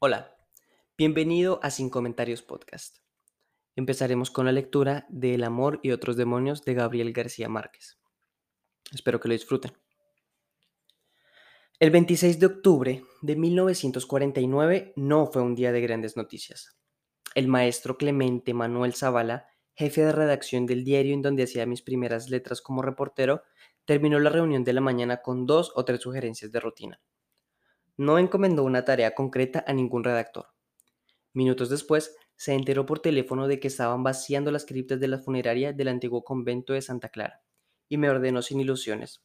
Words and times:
Hola, 0.00 0.32
bienvenido 0.96 1.58
a 1.60 1.72
Sin 1.72 1.90
Comentarios 1.90 2.40
Podcast. 2.40 2.98
Empezaremos 3.74 4.30
con 4.30 4.46
la 4.46 4.52
lectura 4.52 5.06
de 5.08 5.34
El 5.34 5.42
amor 5.42 5.80
y 5.82 5.90
otros 5.90 6.16
demonios 6.16 6.64
de 6.64 6.74
Gabriel 6.74 7.12
García 7.12 7.48
Márquez. 7.48 7.98
Espero 8.92 9.18
que 9.18 9.26
lo 9.26 9.32
disfruten. 9.32 9.72
El 11.80 11.90
26 11.90 12.38
de 12.38 12.46
octubre 12.46 13.02
de 13.22 13.34
1949 13.34 14.92
no 14.94 15.26
fue 15.32 15.42
un 15.42 15.56
día 15.56 15.72
de 15.72 15.80
grandes 15.80 16.16
noticias. 16.16 16.78
El 17.34 17.48
maestro 17.48 17.98
Clemente 17.98 18.54
Manuel 18.54 18.94
Zavala, 18.94 19.48
jefe 19.74 20.02
de 20.02 20.12
redacción 20.12 20.64
del 20.66 20.84
diario 20.84 21.12
en 21.12 21.22
donde 21.22 21.42
hacía 21.42 21.66
mis 21.66 21.82
primeras 21.82 22.30
letras 22.30 22.62
como 22.62 22.82
reportero, 22.82 23.42
terminó 23.84 24.20
la 24.20 24.30
reunión 24.30 24.62
de 24.62 24.74
la 24.74 24.80
mañana 24.80 25.22
con 25.22 25.44
dos 25.44 25.72
o 25.74 25.84
tres 25.84 26.02
sugerencias 26.02 26.52
de 26.52 26.60
rutina. 26.60 27.00
No 27.98 28.16
encomendó 28.20 28.62
una 28.62 28.84
tarea 28.84 29.16
concreta 29.16 29.64
a 29.66 29.72
ningún 29.72 30.04
redactor. 30.04 30.46
Minutos 31.32 31.68
después, 31.68 32.14
se 32.36 32.54
enteró 32.54 32.86
por 32.86 33.00
teléfono 33.00 33.48
de 33.48 33.58
que 33.58 33.66
estaban 33.66 34.04
vaciando 34.04 34.52
las 34.52 34.64
criptas 34.64 35.00
de 35.00 35.08
la 35.08 35.18
funeraria 35.18 35.72
del 35.72 35.88
antiguo 35.88 36.22
convento 36.22 36.74
de 36.74 36.80
Santa 36.80 37.08
Clara, 37.08 37.42
y 37.88 37.96
me 37.96 38.08
ordenó 38.08 38.40
sin 38.40 38.60
ilusiones. 38.60 39.24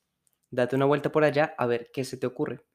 Date 0.50 0.76
una 0.76 0.86
vuelta 0.86 1.12
por 1.12 1.24
allá 1.24 1.54
a 1.60 1.68
ver 1.68 1.92
qué 1.94 2.04
se 2.04 2.18
te 2.18 2.26
ocurre. 2.26 2.66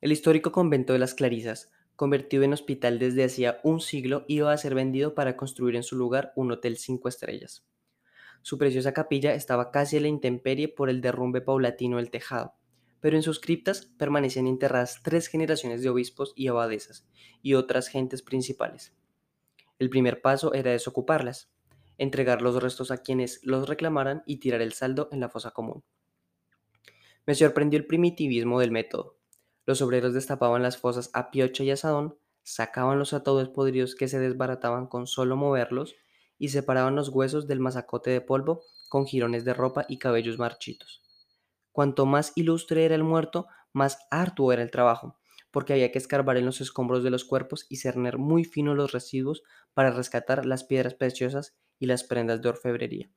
El 0.00 0.12
histórico 0.12 0.52
convento 0.52 0.92
de 0.92 1.00
las 1.00 1.14
Clarisas, 1.14 1.72
convertido 1.96 2.44
en 2.44 2.52
hospital 2.52 3.00
desde 3.00 3.24
hacía 3.24 3.58
un 3.64 3.80
siglo, 3.80 4.24
iba 4.28 4.52
a 4.52 4.56
ser 4.56 4.76
vendido 4.76 5.16
para 5.16 5.36
construir 5.36 5.74
en 5.74 5.82
su 5.82 5.96
lugar 5.96 6.32
un 6.36 6.52
hotel 6.52 6.76
cinco 6.76 7.08
estrellas. 7.08 7.66
Su 8.42 8.56
preciosa 8.56 8.92
capilla 8.92 9.34
estaba 9.34 9.72
casi 9.72 9.96
a 9.96 10.00
la 10.00 10.06
intemperie 10.06 10.68
por 10.68 10.90
el 10.90 11.00
derrumbe 11.00 11.40
paulatino 11.40 11.96
del 11.96 12.12
tejado, 12.12 12.54
pero 13.00 13.16
en 13.16 13.22
sus 13.22 13.40
criptas 13.40 13.86
permanecían 13.98 14.46
enterradas 14.46 15.00
tres 15.02 15.28
generaciones 15.28 15.82
de 15.82 15.88
obispos 15.88 16.32
y 16.36 16.48
abadesas 16.48 17.06
y 17.42 17.54
otras 17.54 17.88
gentes 17.88 18.22
principales. 18.22 18.94
El 19.78 19.90
primer 19.90 20.20
paso 20.20 20.54
era 20.54 20.72
desocuparlas, 20.72 21.52
entregar 21.98 22.42
los 22.42 22.60
restos 22.62 22.90
a 22.90 22.98
quienes 22.98 23.40
los 23.44 23.68
reclamaran 23.68 24.22
y 24.26 24.38
tirar 24.38 24.60
el 24.60 24.72
saldo 24.72 25.08
en 25.12 25.20
la 25.20 25.28
fosa 25.28 25.50
común. 25.50 25.84
Me 27.26 27.34
sorprendió 27.34 27.78
el 27.78 27.86
primitivismo 27.86 28.58
del 28.58 28.70
método. 28.70 29.18
Los 29.66 29.82
obreros 29.82 30.14
destapaban 30.14 30.62
las 30.62 30.78
fosas 30.78 31.10
a 31.12 31.30
piocha 31.30 31.62
y 31.62 31.70
asadón, 31.70 32.16
sacaban 32.42 32.98
los 32.98 33.12
ataúdes 33.12 33.48
podridos 33.48 33.94
que 33.94 34.08
se 34.08 34.18
desbarataban 34.18 34.86
con 34.86 35.06
solo 35.06 35.36
moverlos 35.36 35.94
y 36.38 36.48
separaban 36.48 36.96
los 36.96 37.10
huesos 37.10 37.46
del 37.46 37.60
masacote 37.60 38.10
de 38.10 38.20
polvo 38.20 38.62
con 38.88 39.04
jirones 39.06 39.44
de 39.44 39.52
ropa 39.54 39.84
y 39.88 39.98
cabellos 39.98 40.38
marchitos. 40.38 41.02
Cuanto 41.78 42.06
más 42.06 42.32
ilustre 42.34 42.84
era 42.84 42.96
el 42.96 43.04
muerto, 43.04 43.46
más 43.72 43.98
arduo 44.10 44.52
era 44.52 44.62
el 44.62 44.72
trabajo, 44.72 45.16
porque 45.52 45.74
había 45.74 45.92
que 45.92 45.98
escarbar 45.98 46.36
en 46.36 46.44
los 46.44 46.60
escombros 46.60 47.04
de 47.04 47.10
los 47.10 47.24
cuerpos 47.24 47.66
y 47.68 47.76
cerner 47.76 48.18
muy 48.18 48.42
fino 48.42 48.74
los 48.74 48.90
residuos 48.90 49.44
para 49.74 49.92
rescatar 49.92 50.44
las 50.44 50.64
piedras 50.64 50.94
preciosas 50.94 51.56
y 51.78 51.86
las 51.86 52.02
prendas 52.02 52.42
de 52.42 52.48
orfebrería. 52.48 53.12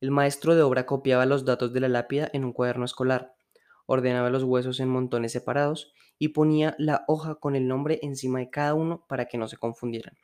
El 0.00 0.12
maestro 0.12 0.54
de 0.54 0.62
obra 0.62 0.86
copiaba 0.86 1.26
los 1.26 1.44
datos 1.44 1.72
de 1.72 1.80
la 1.80 1.88
lápida 1.88 2.30
en 2.32 2.44
un 2.44 2.52
cuaderno 2.52 2.84
escolar, 2.84 3.34
ordenaba 3.86 4.30
los 4.30 4.44
huesos 4.44 4.78
en 4.78 4.88
montones 4.88 5.32
separados 5.32 5.92
y 6.20 6.28
ponía 6.28 6.76
la 6.78 7.04
hoja 7.08 7.34
con 7.34 7.56
el 7.56 7.66
nombre 7.66 7.98
encima 8.02 8.38
de 8.38 8.50
cada 8.50 8.74
uno 8.74 9.04
para 9.08 9.24
que 9.26 9.38
no 9.38 9.48
se 9.48 9.56
confundieran. 9.56 10.14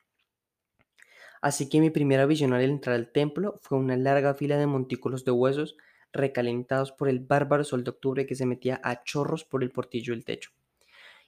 Así 1.43 1.69
que 1.69 1.81
mi 1.81 1.91
primera 1.91 2.25
visión 2.25 2.53
al 2.53 2.63
entrar 2.63 2.95
al 2.95 3.11
templo 3.11 3.57
fue 3.63 3.79
una 3.79 3.97
larga 3.97 4.35
fila 4.35 4.59
de 4.59 4.69
montículos 4.69 5.25
de 5.25 5.33
huesos 5.33 5.77
recalentados 6.13 6.93
por 6.93 7.09
el 7.09 7.21
bárbaro 7.21 7.65
sol 7.65 7.85
de 7.85 7.91
octubre 7.91 8.27
que 8.27 8.35
se 8.35 8.47
metía 8.47 8.81
a 8.83 9.03
chorros 9.05 9.45
por 9.45 9.63
el 9.63 9.71
portillo 9.71 10.15
del 10.15 10.25
techo, 10.25 10.51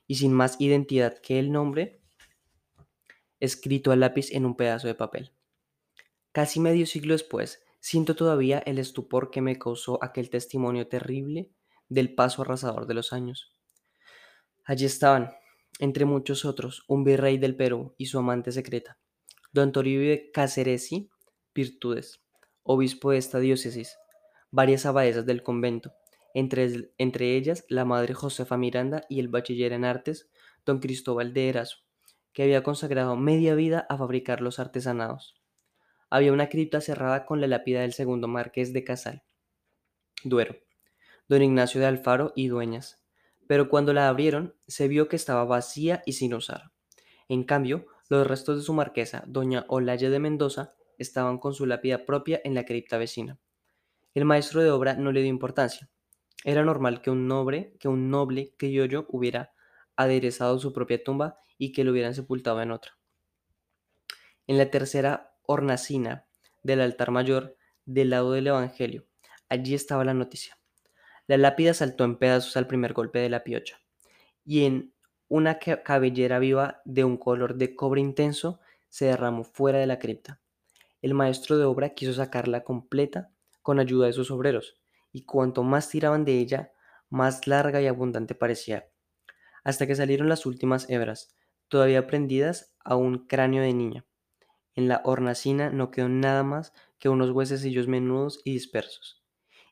y 0.07 0.17
sin 0.17 0.33
más 0.33 0.61
identidad 0.61 1.19
que 1.19 1.39
el 1.39 1.53
nombre 1.53 2.01
escrito 3.41 3.93
a 3.93 3.97
lápiz 3.97 4.33
en 4.33 4.47
un 4.47 4.56
pedazo 4.56 4.89
de 4.89 4.95
papel. 4.95 5.33
Casi 6.33 6.61
medio 6.61 6.87
siglo 6.87 7.15
después, 7.15 7.62
Siento 7.81 8.17
todavía 8.17 8.59
el 8.59 8.78
estupor 8.78 9.31
que 9.31 9.41
me 9.41 9.59
causó 9.59 10.03
aquel 10.03 10.31
testimonio 10.31 10.88
terrible 10.88 11.50
del 11.88 12.15
paso 12.15 12.43
arrasador 12.43 12.87
de 12.87 12.94
los 12.94 13.12
años. 13.12 13.55
Allí 14.65 14.84
estaban, 14.84 15.31
entre 15.78 16.05
muchos 16.05 16.44
otros, 16.44 16.84
un 16.88 17.05
virrey 17.05 17.38
del 17.38 17.56
Perú 17.56 17.94
y 17.97 18.06
su 18.06 18.19
amante 18.19 18.53
secreta, 18.53 18.99
don 19.53 19.72
Toribio 19.72 20.19
Caceresi, 20.34 21.09
Virtudes, 21.55 22.21
obispo 22.62 23.12
de 23.12 23.19
esta 23.19 23.38
diócesis, 23.38 23.97
varias 24.50 24.86
abadesas 24.86 25.26
del 25.26 25.42
convento, 25.42 25.94
entre, 26.34 26.92
entre, 26.98 27.36
ellas 27.36 27.64
la 27.69 27.84
madre 27.84 28.14
Josefa 28.14 28.56
Miranda 28.56 29.04
y 29.09 29.20
el 29.20 29.28
bachiller 29.28 29.72
en 29.72 29.84
artes, 29.84 30.31
don 30.64 30.78
Cristóbal 30.78 31.32
de 31.32 31.48
Erazo, 31.48 31.78
que 32.32 32.42
había 32.42 32.62
consagrado 32.62 33.16
media 33.16 33.54
vida 33.54 33.87
a 33.88 33.97
fabricar 33.97 34.41
los 34.41 34.58
artesanados 34.58 35.38
había 36.10 36.32
una 36.32 36.48
cripta 36.48 36.81
cerrada 36.81 37.26
con 37.26 37.41
la 37.41 37.47
lápida 37.47 37.82
del 37.82 37.92
segundo 37.92 38.28
marqués 38.28 38.72
de 38.72 38.84
Casal, 38.84 39.22
Duero, 40.25 40.56
don 41.28 41.42
Ignacio 41.42 41.81
de 41.81 41.87
Alfaro 41.87 42.32
y 42.34 42.48
Dueñas, 42.48 43.04
pero 43.47 43.69
cuando 43.69 43.92
la 43.92 44.08
abrieron 44.08 44.54
se 44.66 44.88
vio 44.88 45.08
que 45.08 45.16
estaba 45.16 45.44
vacía 45.44 46.03
y 46.06 46.14
sin 46.14 46.34
usar. 46.34 46.72
En 47.28 47.44
cambio, 47.44 47.87
los 48.08 48.26
restos 48.26 48.56
de 48.58 48.62
su 48.62 48.72
marquesa, 48.72 49.25
doña 49.26 49.66
Olaya 49.69 50.10
de 50.10 50.19
Mendoza, 50.19 50.75
estaban 50.97 51.38
con 51.38 51.54
su 51.54 51.66
lápida 51.66 52.04
propia 52.06 52.41
en 52.44 52.54
la 52.54 52.64
cripta 52.64 52.98
vecina. 52.98 53.38
El 54.19 54.25
maestro 54.25 54.65
de 54.65 54.73
obra 54.73 54.95
no 54.95 55.12
le 55.12 55.21
dio 55.21 55.31
importancia. 55.31 55.89
Era 56.43 56.65
normal 56.65 57.03
que 57.03 57.09
un 57.09 57.29
noble, 57.29 57.77
que 57.79 57.87
un 57.87 58.11
noble 58.11 58.53
criollo 58.56 59.06
hubiera 59.11 59.53
aderezado 59.95 60.59
su 60.59 60.73
propia 60.73 61.05
tumba 61.05 61.39
y 61.56 61.71
que 61.71 61.84
lo 61.84 61.93
hubieran 61.93 62.17
sepultado 62.17 62.61
en 62.61 62.73
otra. 62.73 62.99
En 64.49 64.59
la 64.59 64.73
tercera 64.73 65.37
hornacina 65.45 66.27
del 66.65 66.81
altar 66.81 67.12
mayor 67.12 67.56
del 67.84 68.11
lado 68.11 68.33
del 68.33 68.49
Evangelio. 68.49 69.06
Allí 69.49 69.77
estaba 69.77 70.05
la 70.05 70.15
noticia. 70.15 70.59
La 71.29 71.37
lápida 71.37 71.73
saltó 71.73 72.03
en 72.03 72.17
pedazos 72.17 72.56
al 72.56 72.67
primer 72.67 72.95
golpe 72.95 73.21
de 73.21 73.29
la 73.29 73.45
piocha, 73.45 73.81
y 74.45 74.65
en 74.65 74.93
una 75.29 75.61
cabellera 75.61 76.41
viva 76.41 76.83
de 76.85 77.05
un 77.05 77.19
color 77.19 77.55
de 77.55 77.77
cobre 77.77 78.00
intenso 78.00 78.59
se 78.89 79.05
derramó 79.05 79.45
fuera 79.45 79.79
de 79.79 79.87
la 79.87 80.00
cripta. 80.00 80.41
El 81.03 81.15
maestro 81.15 81.56
de 81.56 81.67
obra 81.67 81.91
quiso 81.91 82.15
sacarla 82.15 82.65
completa 82.65 83.31
con 83.69 83.81
ayuda 83.81 84.06
de 84.06 84.15
sus 84.15 84.31
obreros, 84.31 84.81
y 85.12 85.27
cuanto 85.27 85.62
más 85.62 85.91
tiraban 85.91 86.25
de 86.25 86.39
ella, 86.39 86.73
más 87.11 87.47
larga 87.47 87.83
y 87.83 87.87
abundante 87.87 88.34
parecía, 88.34 88.89
hasta 89.62 89.87
que 89.87 89.95
salieron 89.95 90.31
las 90.31 90.47
últimas 90.47 90.89
hebras, 90.89 91.37
todavía 91.69 92.06
prendidas 92.06 92.75
a 92.83 92.97
un 92.97 93.27
cráneo 93.27 93.62
de 93.62 93.75
niña. 93.75 94.06
En 94.75 94.89
la 94.89 95.03
hornacina 95.05 95.69
no 95.69 95.91
quedó 95.91 96.09
nada 96.09 96.43
más 96.45 96.73
que 96.99 97.11
unos 97.11 97.29
huesecillos 97.33 97.89
menudos 97.89 98.41
y 98.43 98.55
dispersos, 98.55 99.23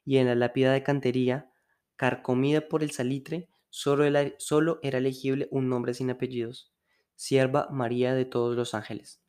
y 0.04 0.18
en 0.18 0.26
la 0.26 0.34
lápida 0.34 0.74
de 0.74 0.82
cantería, 0.82 1.50
carcomida 1.96 2.68
por 2.68 2.82
el 2.82 2.90
salitre, 2.90 3.48
solo 3.70 4.04
solo 4.36 4.78
era 4.82 5.00
legible 5.00 5.48
un 5.50 5.70
nombre 5.70 5.94
sin 5.94 6.10
apellidos, 6.10 6.70
Sierva 7.14 7.70
María 7.70 8.12
de 8.12 8.26
todos 8.26 8.56
los 8.56 8.74
ángeles. 8.74 9.22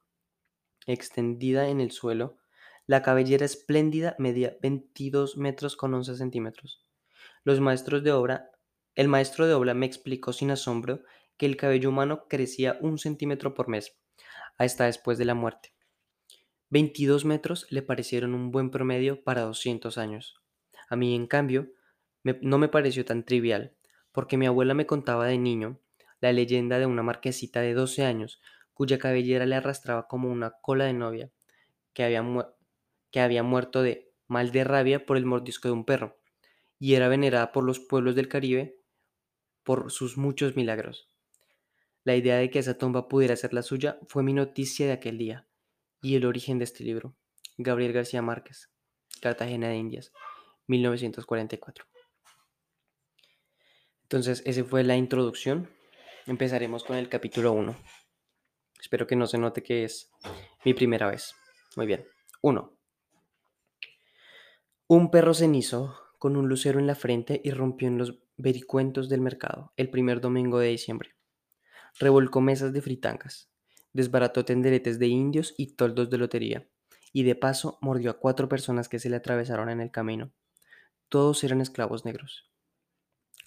Extendida 0.88 1.70
en 1.70 1.80
el 1.80 1.92
suelo, 1.92 2.36
la 2.88 3.04
cabellera 3.04 3.46
espléndida 3.46 4.16
medía 4.18 4.58
22 4.62 5.38
metros 5.38 5.76
con 5.76 5.94
11 5.94 6.16
centímetros. 6.16 6.84
Los 7.44 7.60
maestros 7.60 8.04
de 8.04 8.12
obra, 8.14 8.50
el 8.96 9.08
maestro 9.08 9.46
de 9.46 9.54
obra 9.54 9.74
me 9.74 9.86
explicó 9.86 10.34
sin 10.34 10.50
asombro 10.52 11.04
que 11.38 11.46
el 11.46 11.58
cabello 11.58 11.90
humano 11.90 12.28
crecía 12.28 12.78
un 12.82 12.98
centímetro 12.98 13.54
por 13.54 13.68
mes 13.68 13.96
hasta 14.58 14.86
después 14.86 15.18
de 15.18 15.26
la 15.26 15.36
muerte. 15.36 15.74
22 16.70 17.26
metros 17.26 17.68
le 17.70 17.82
parecieron 17.82 18.34
un 18.34 18.52
buen 18.52 18.72
promedio 18.72 19.24
para 19.24 19.44
200 19.44 19.98
años. 19.98 20.42
A 20.90 20.96
mí, 20.96 21.16
en 21.16 21.28
cambio, 21.28 21.72
no 22.24 22.58
me 22.58 22.68
pareció 22.68 23.06
tan 23.06 23.24
trivial, 23.24 23.76
porque 24.12 24.38
mi 24.38 24.48
abuela 24.48 24.74
me 24.74 24.86
contaba 24.86 25.28
de 25.28 25.38
niño 25.38 25.80
la 26.20 26.34
leyenda 26.34 26.80
de 26.80 26.86
una 26.86 27.04
marquesita 27.04 27.62
de 27.62 27.74
12 27.74 28.04
años 28.04 28.42
cuya 28.74 29.00
cabellera 29.00 29.46
le 29.46 29.56
arrastraba 29.56 30.08
como 30.08 30.30
una 30.30 30.52
cola 30.62 30.86
de 30.86 30.94
novia, 30.94 31.32
que 31.94 32.04
había, 32.04 32.24
que 33.12 33.20
había 33.20 33.44
muerto 33.44 33.82
de 33.82 34.14
mal 34.28 34.52
de 34.52 34.64
rabia 34.64 35.06
por 35.06 35.18
el 35.18 35.26
mordisco 35.26 35.68
de 35.68 35.74
un 35.74 35.86
perro, 35.86 36.20
y 36.80 36.96
era 36.96 37.08
venerada 37.08 37.52
por 37.52 37.64
los 37.64 37.80
pueblos 37.80 38.16
del 38.16 38.28
Caribe 38.28 38.80
por 39.64 39.92
sus 39.92 40.18
muchos 40.18 40.56
milagros. 40.56 41.10
La 42.04 42.16
idea 42.16 42.38
de 42.38 42.50
que 42.50 42.60
esa 42.60 42.78
tumba 42.78 43.10
pudiera 43.10 43.36
ser 43.36 43.54
la 43.54 43.64
suya 43.64 44.00
fue 44.08 44.24
mi 44.24 44.34
noticia 44.34 44.86
de 44.86 44.94
aquel 44.94 45.18
día 45.18 45.48
y 46.02 46.16
el 46.16 46.26
origen 46.26 46.58
de 46.58 46.64
este 46.64 46.84
libro. 46.84 47.16
Gabriel 47.58 47.92
García 47.92 48.22
Márquez, 48.22 48.70
Cartagena 49.20 49.68
de 49.70 49.76
Indias, 49.78 50.14
1944. 50.68 51.86
Entonces, 54.04 54.42
esa 54.46 54.64
fue 54.64 54.84
la 54.84 54.96
introducción. 54.96 55.70
Empezaremos 56.28 56.84
con 56.86 56.96
el 56.96 57.10
capítulo 57.10 57.52
1. 57.52 57.76
Espero 58.80 59.06
que 59.06 59.16
no 59.18 59.28
se 59.28 59.38
note 59.38 59.64
que 59.64 59.84
es 59.84 60.10
mi 60.64 60.74
primera 60.74 61.10
vez. 61.10 61.36
Muy 61.76 61.88
bien. 61.88 62.06
1. 62.42 62.77
Un 64.90 65.12
perro 65.12 65.34
cenizo 65.34 65.98
con 66.18 66.38
un 66.38 66.48
lucero 66.48 66.80
en 66.80 66.88
la 66.88 66.96
frente 66.96 67.42
irrumpió 67.44 67.90
en 67.90 67.98
los 67.98 68.20
vericuentos 68.38 69.10
del 69.10 69.20
mercado 69.20 69.74
el 69.76 69.90
primer 69.90 70.22
domingo 70.22 70.60
de 70.60 70.70
diciembre. 70.70 71.18
Revolcó 72.00 72.40
mesas 72.40 72.72
de 72.72 72.82
fritangas, 72.82 73.50
desbarató 73.92 74.46
tenderetes 74.46 74.98
de 74.98 75.08
indios 75.08 75.54
y 75.58 75.76
toldos 75.76 76.10
de 76.10 76.18
lotería, 76.18 76.70
y 77.12 77.24
de 77.24 77.36
paso 77.36 77.78
mordió 77.82 78.12
a 78.12 78.18
cuatro 78.18 78.48
personas 78.48 78.88
que 78.88 79.00
se 79.00 79.10
le 79.10 79.18
atravesaron 79.18 79.70
en 79.70 79.82
el 79.82 79.92
camino. 79.92 80.32
Todos 81.10 81.44
eran 81.44 81.60
esclavos 81.60 82.06
negros. 82.06 82.50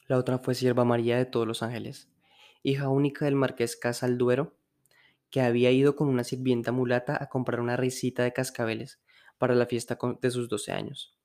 La 0.09 0.19
otra 0.19 0.41
fue 0.41 0.55
Sierva 0.55 0.85
María 0.85 1.17
de 1.17 1.25
todos 1.25 1.47
los 1.47 1.63
ángeles, 1.63 2.11
hija 2.63 2.91
única 2.91 3.25
del 3.25 3.37
marqués 3.37 3.77
Casalduero, 3.77 4.59
que 5.31 5.41
había 5.41 5.71
ido 5.71 5.97
con 5.97 6.09
una 6.09 6.23
sirvienta 6.23 6.71
mulata 6.71 7.17
a 7.19 7.31
comprar 7.31 7.63
una 7.63 7.79
risita 7.79 8.25
de 8.25 8.35
cascabeles 8.35 9.01
para 9.39 9.55
la 9.55 9.65
fiesta 9.65 9.99
de 10.21 10.31
sus 10.31 10.51
12 10.51 10.73
años. 10.73 11.17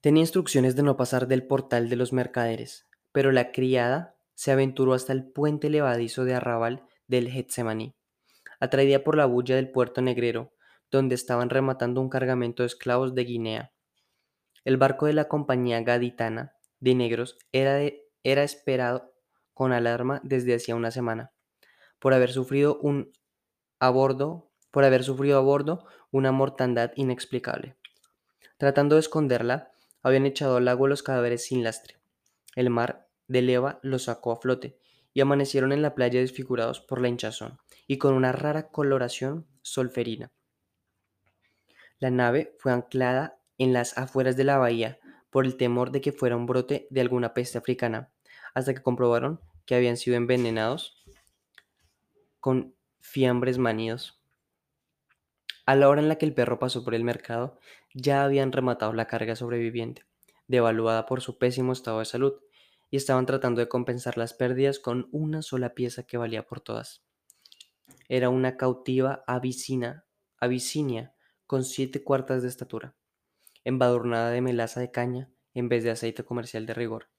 Tenía 0.00 0.22
instrucciones 0.22 0.76
de 0.76 0.82
no 0.82 0.96
pasar 0.96 1.28
del 1.28 1.46
portal 1.46 1.90
de 1.90 1.96
los 1.96 2.14
mercaderes, 2.14 2.88
pero 3.12 3.32
la 3.32 3.52
criada 3.52 4.16
se 4.34 4.50
aventuró 4.50 4.94
hasta 4.94 5.12
el 5.12 5.30
puente 5.30 5.68
levadizo 5.68 6.24
de 6.24 6.34
arrabal 6.34 6.86
del 7.06 7.28
Getsemaní, 7.30 7.94
atraída 8.60 9.04
por 9.04 9.14
la 9.14 9.26
bulla 9.26 9.56
del 9.56 9.70
puerto 9.70 10.00
negrero, 10.00 10.54
donde 10.90 11.14
estaban 11.14 11.50
rematando 11.50 12.00
un 12.00 12.08
cargamento 12.08 12.62
de 12.62 12.68
esclavos 12.68 13.14
de 13.14 13.24
Guinea. 13.24 13.72
El 14.64 14.78
barco 14.78 15.04
de 15.04 15.12
la 15.12 15.28
compañía 15.28 15.82
gaditana 15.82 16.54
de 16.78 16.94
negros 16.94 17.36
era, 17.52 17.78
era 18.22 18.42
esperado 18.42 19.12
con 19.52 19.72
alarma 19.72 20.22
desde 20.24 20.54
hacía 20.54 20.76
una 20.76 20.90
semana, 20.90 21.32
por 21.98 22.14
haber 22.14 22.32
sufrido 22.32 22.78
un 22.80 23.12
a 23.78 23.90
bordo, 23.90 24.50
por 24.70 24.84
haber 24.84 25.04
sufrido 25.04 25.36
a 25.36 25.42
bordo 25.42 25.84
una 26.10 26.32
mortandad 26.32 26.92
inexplicable. 26.96 27.76
Tratando 28.56 28.96
de 28.96 29.00
esconderla, 29.00 29.72
habían 30.02 30.26
echado 30.26 30.56
al 30.56 30.64
lago 30.64 30.86
los 30.86 31.02
cadáveres 31.02 31.44
sin 31.44 31.64
lastre. 31.64 31.96
El 32.56 32.70
mar 32.70 33.08
de 33.28 33.42
leva 33.42 33.78
los 33.82 34.04
sacó 34.04 34.32
a 34.32 34.36
flote 34.36 34.78
y 35.12 35.20
amanecieron 35.20 35.72
en 35.72 35.82
la 35.82 35.94
playa 35.94 36.20
desfigurados 36.20 36.80
por 36.80 37.00
la 37.00 37.08
hinchazón 37.08 37.58
y 37.86 37.98
con 37.98 38.14
una 38.14 38.32
rara 38.32 38.68
coloración 38.68 39.46
solferina. 39.62 40.32
La 41.98 42.10
nave 42.10 42.56
fue 42.58 42.72
anclada 42.72 43.38
en 43.58 43.72
las 43.72 43.98
afueras 43.98 44.36
de 44.36 44.44
la 44.44 44.58
bahía 44.58 44.98
por 45.28 45.44
el 45.44 45.56
temor 45.56 45.90
de 45.90 46.00
que 46.00 46.12
fuera 46.12 46.36
un 46.36 46.46
brote 46.46 46.86
de 46.90 47.00
alguna 47.00 47.34
peste 47.34 47.58
africana, 47.58 48.10
hasta 48.54 48.74
que 48.74 48.82
comprobaron 48.82 49.40
que 49.66 49.74
habían 49.74 49.96
sido 49.96 50.16
envenenados 50.16 51.04
con 52.40 52.74
fiambres 53.00 53.58
manidos. 53.58 54.19
A 55.66 55.76
la 55.76 55.88
hora 55.88 56.00
en 56.00 56.08
la 56.08 56.16
que 56.16 56.26
el 56.26 56.34
perro 56.34 56.58
pasó 56.58 56.84
por 56.84 56.94
el 56.94 57.04
mercado, 57.04 57.58
ya 57.94 58.24
habían 58.24 58.52
rematado 58.52 58.92
la 58.92 59.06
carga 59.06 59.36
sobreviviente, 59.36 60.04
devaluada 60.48 61.06
por 61.06 61.20
su 61.20 61.38
pésimo 61.38 61.72
estado 61.72 61.98
de 62.00 62.04
salud, 62.04 62.34
y 62.90 62.96
estaban 62.96 63.26
tratando 63.26 63.60
de 63.60 63.68
compensar 63.68 64.18
las 64.18 64.34
pérdidas 64.34 64.80
con 64.80 65.08
una 65.12 65.42
sola 65.42 65.74
pieza 65.74 66.02
que 66.02 66.16
valía 66.16 66.46
por 66.46 66.60
todas. 66.60 67.04
Era 68.08 68.28
una 68.30 68.56
cautiva 68.56 69.22
abisina, 69.26 70.04
abisinia 70.38 71.14
con 71.46 71.64
siete 71.64 72.02
cuartas 72.02 72.42
de 72.42 72.48
estatura, 72.48 72.96
embadurnada 73.64 74.30
de 74.30 74.40
melaza 74.40 74.80
de 74.80 74.90
caña 74.90 75.30
en 75.54 75.68
vez 75.68 75.84
de 75.84 75.90
aceite 75.90 76.24
comercial 76.24 76.66
de 76.66 76.74
rigor, 76.74 77.10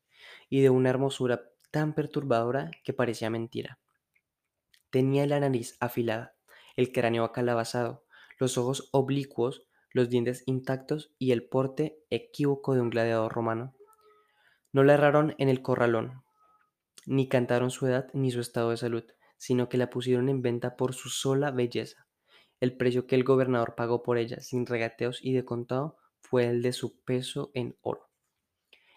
y 0.49 0.61
de 0.61 0.69
una 0.69 0.89
hermosura 0.89 1.49
tan 1.71 1.93
perturbadora 1.93 2.71
que 2.83 2.93
parecía 2.93 3.29
mentira. 3.29 3.79
Tenía 4.89 5.25
la 5.25 5.39
nariz 5.39 5.77
afilada, 5.79 6.35
el 6.75 6.91
cráneo 6.91 7.23
acalabazado, 7.23 8.05
los 8.41 8.57
ojos 8.57 8.89
oblicuos, 8.91 9.67
los 9.93 10.09
dientes 10.09 10.41
intactos 10.47 11.13
y 11.19 11.31
el 11.31 11.47
porte 11.47 11.99
equívoco 12.09 12.73
de 12.73 12.81
un 12.81 12.89
gladiador 12.89 13.31
romano. 13.31 13.75
No 14.73 14.83
la 14.83 14.95
erraron 14.95 15.35
en 15.37 15.47
el 15.47 15.61
corralón, 15.61 16.23
ni 17.05 17.29
cantaron 17.29 17.69
su 17.69 17.85
edad 17.85 18.07
ni 18.13 18.31
su 18.31 18.39
estado 18.39 18.71
de 18.71 18.77
salud, 18.77 19.03
sino 19.37 19.69
que 19.69 19.77
la 19.77 19.91
pusieron 19.91 20.27
en 20.27 20.41
venta 20.41 20.75
por 20.75 20.95
su 20.95 21.09
sola 21.09 21.51
belleza. 21.51 22.07
El 22.59 22.75
precio 22.75 23.05
que 23.05 23.13
el 23.13 23.23
gobernador 23.23 23.75
pagó 23.75 24.01
por 24.01 24.17
ella, 24.17 24.39
sin 24.39 24.65
regateos 24.65 25.23
y 25.23 25.33
de 25.33 25.45
contado, 25.45 25.97
fue 26.19 26.47
el 26.47 26.63
de 26.63 26.73
su 26.73 26.99
peso 27.03 27.51
en 27.53 27.77
oro. 27.81 28.09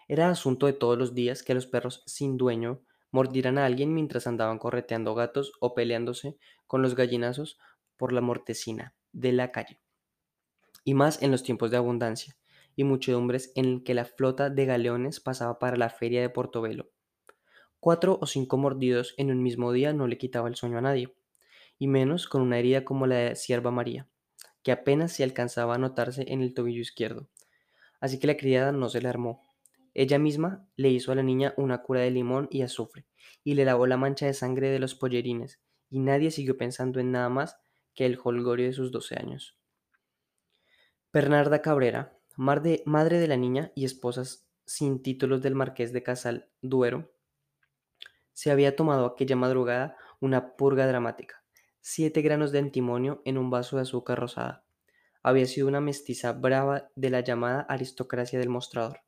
Era 0.07 0.31
asunto 0.31 0.65
de 0.65 0.73
todos 0.73 0.97
los 0.97 1.13
días 1.13 1.43
que 1.43 1.53
los 1.53 1.67
perros 1.67 2.01
sin 2.07 2.37
dueño 2.37 2.81
mordieran 3.11 3.59
a 3.59 3.65
alguien 3.67 3.93
mientras 3.93 4.25
andaban 4.25 4.57
correteando 4.57 5.13
gatos 5.13 5.51
o 5.59 5.75
peleándose 5.75 6.35
con 6.65 6.81
los 6.81 6.95
gallinazos 6.95 7.59
por 7.95 8.11
la 8.11 8.21
mortecina 8.21 8.95
de 9.15 9.31
la 9.31 9.51
calle. 9.51 9.79
Y 10.83 10.93
más 10.93 11.21
en 11.23 11.31
los 11.31 11.41
tiempos 11.41 11.71
de 11.71 11.77
abundancia 11.77 12.37
y 12.75 12.83
muchedumbres 12.83 13.51
en 13.55 13.83
que 13.83 13.93
la 13.93 14.05
flota 14.05 14.49
de 14.49 14.65
galeones 14.65 15.19
pasaba 15.19 15.57
para 15.57 15.77
la 15.77 15.89
feria 15.89 16.21
de 16.21 16.29
Portobelo. 16.29 16.91
Cuatro 17.79 18.19
o 18.21 18.25
cinco 18.27 18.57
mordidos 18.57 19.13
en 19.17 19.31
un 19.31 19.41
mismo 19.41 19.71
día 19.71 19.93
no 19.93 20.07
le 20.07 20.17
quitaba 20.17 20.49
el 20.49 20.55
sueño 20.55 20.77
a 20.77 20.81
nadie, 20.81 21.15
y 21.79 21.87
menos 21.87 22.27
con 22.27 22.41
una 22.41 22.59
herida 22.59 22.83
como 22.83 23.07
la 23.07 23.15
de 23.15 23.35
Sierva 23.35 23.71
María, 23.71 24.07
que 24.63 24.71
apenas 24.71 25.13
se 25.13 25.23
alcanzaba 25.23 25.75
a 25.75 25.77
notarse 25.77 26.25
en 26.27 26.41
el 26.41 26.53
tobillo 26.53 26.81
izquierdo. 26.81 27.29
Así 28.01 28.19
que 28.19 28.27
la 28.27 28.37
criada 28.37 28.71
no 28.71 28.89
se 28.89 29.01
le 29.01 29.07
armó. 29.07 29.41
Ella 29.93 30.19
misma 30.19 30.67
le 30.75 30.89
hizo 30.89 31.11
a 31.11 31.15
la 31.15 31.23
niña 31.23 31.53
una 31.55 31.81
cura 31.81 32.01
de 32.01 32.11
limón 32.11 32.49
y 32.51 32.63
azufre, 32.63 33.05
y 33.43 33.53
le 33.53 33.63
lavó 33.63 33.87
la 33.87 33.97
mancha 33.97 34.25
de 34.25 34.33
sangre 34.33 34.69
de 34.69 34.79
los 34.79 34.95
pollerines, 34.95 35.61
y 35.89 35.99
nadie 35.99 36.31
siguió 36.31 36.57
pensando 36.57 36.99
en 36.99 37.11
nada 37.11 37.29
más 37.29 37.57
que 37.95 38.05
el 38.05 38.19
holgorio 38.23 38.67
de 38.67 38.73
sus 38.73 38.91
12 38.91 39.15
años. 39.17 39.57
Bernarda 41.11 41.61
Cabrera, 41.61 42.17
madre 42.35 43.19
de 43.19 43.27
la 43.27 43.37
niña 43.37 43.71
y 43.73 43.85
esposa 43.85 44.23
sin 44.65 45.01
títulos 45.01 45.41
del 45.41 45.55
marqués 45.55 45.93
de 45.93 46.03
Casal 46.03 46.49
Duero, 46.61 47.11
se 48.33 48.51
había 48.51 48.75
tomado 48.75 49.05
aquella 49.05 49.37
madrugada 49.37 49.97
una 50.19 50.57
purga 50.57 50.85
dramática, 50.87 51.43
siete 51.79 52.21
granos 52.21 52.51
de 52.51 52.59
antimonio 52.59 53.21
en 53.23 53.37
un 53.37 53.49
vaso 53.49 53.77
de 53.77 53.83
azúcar 53.83 54.19
rosada. 54.19 54.65
Había 55.23 55.45
sido 55.45 55.67
una 55.67 55.79
mestiza 55.79 56.33
brava 56.33 56.91
de 56.95 57.09
la 57.09 57.21
llamada 57.21 57.61
aristocracia 57.61 58.37
del 58.37 58.49
mostrador. 58.49 58.99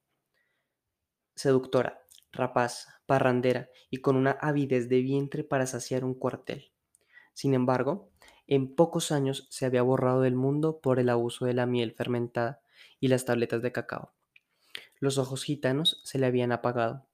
Seductora, 1.36 2.02
rapaz, 2.32 2.88
parrandera 3.06 3.70
y 3.90 3.98
con 3.98 4.16
una 4.16 4.32
avidez 4.32 4.88
de 4.88 5.02
vientre 5.02 5.44
para 5.44 5.68
saciar 5.68 6.06
un 6.06 6.14
cuartel. 6.14 6.72
Sin 7.34 7.54
embargo, 7.54 8.10
en 8.48 8.74
pocos 8.76 9.12
años 9.12 9.48
se 9.50 9.66
había 9.66 9.82
borrado 9.82 10.22
del 10.22 10.36
mundo 10.36 10.80
por 10.80 11.00
el 11.00 11.10
abuso 11.10 11.46
de 11.46 11.54
la 11.54 11.66
miel 11.66 11.92
fermentada 11.92 12.62
y 13.00 13.10
las 13.10 13.26
tabletas 13.26 13.62
de 13.62 13.72
cacao. 13.72 14.14
Los 15.00 15.18
ojos 15.18 15.44
gitanos 15.44 16.02
se 16.04 16.18
le 16.18 16.26
habían 16.26 16.52
apagado 16.52 17.06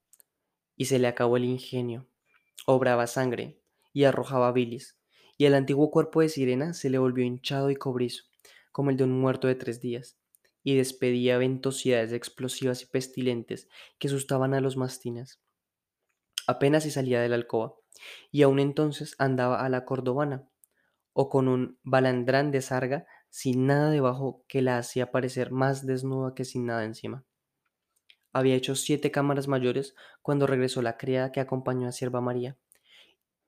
y 0.76 0.86
se 0.86 1.00
le 1.00 1.08
acabó 1.08 1.38
el 1.38 1.46
ingenio. 1.46 2.08
Obraba 2.66 3.08
sangre 3.08 3.60
y 3.92 4.06
arrojaba 4.06 4.52
bilis, 4.52 4.98
y 5.38 5.46
el 5.46 5.56
antiguo 5.56 5.92
cuerpo 5.92 6.22
de 6.22 6.30
sirena 6.30 6.74
se 6.74 6.90
le 6.90 6.98
volvió 6.98 7.26
hinchado 7.26 7.70
y 7.70 7.76
cobrizo, 7.76 8.24
como 8.72 8.90
el 8.90 8.98
de 8.98 9.04
un 9.04 9.20
muerto 9.20 9.48
de 9.48 9.56
tres 9.56 9.82
días, 9.82 10.18
y 10.64 10.76
despedía 10.76 11.38
ventosidades 11.38 12.14
explosivas 12.14 12.82
y 12.82 12.86
pestilentes 12.86 13.68
que 14.00 14.08
asustaban 14.08 14.54
a 14.54 14.62
los 14.62 14.78
mastines. 14.78 15.42
Apenas 16.48 16.84
se 16.84 16.92
salía 16.92 17.22
de 17.22 17.30
la 17.30 17.36
alcoba, 17.36 17.76
y 18.32 18.44
aún 18.44 18.60
entonces 18.60 19.16
andaba 19.18 19.64
a 19.64 19.70
la 19.70 19.86
cordobana, 19.86 20.48
o 21.14 21.30
con 21.30 21.48
un 21.48 21.80
balandrán 21.84 22.52
de 22.52 22.62
sarga 22.62 23.06
sin 23.30 23.66
nada 23.68 23.90
debajo 23.90 24.44
que 24.48 24.62
la 24.62 24.78
hacía 24.78 25.12
parecer 25.12 25.52
más 25.52 25.86
desnuda 25.86 26.36
que 26.36 26.46
sin 26.46 26.66
nada 26.66 26.84
encima. 26.84 27.24
Había 28.32 28.56
hecho 28.56 28.76
siete 28.76 29.12
cámaras 29.12 29.48
mayores 29.48 29.96
cuando 30.22 30.48
regresó 30.48 30.82
la 30.82 30.98
criada 30.98 31.32
que 31.32 31.40
acompañó 31.40 31.88
a 31.88 31.92
Sierva 31.92 32.20
María, 32.20 32.58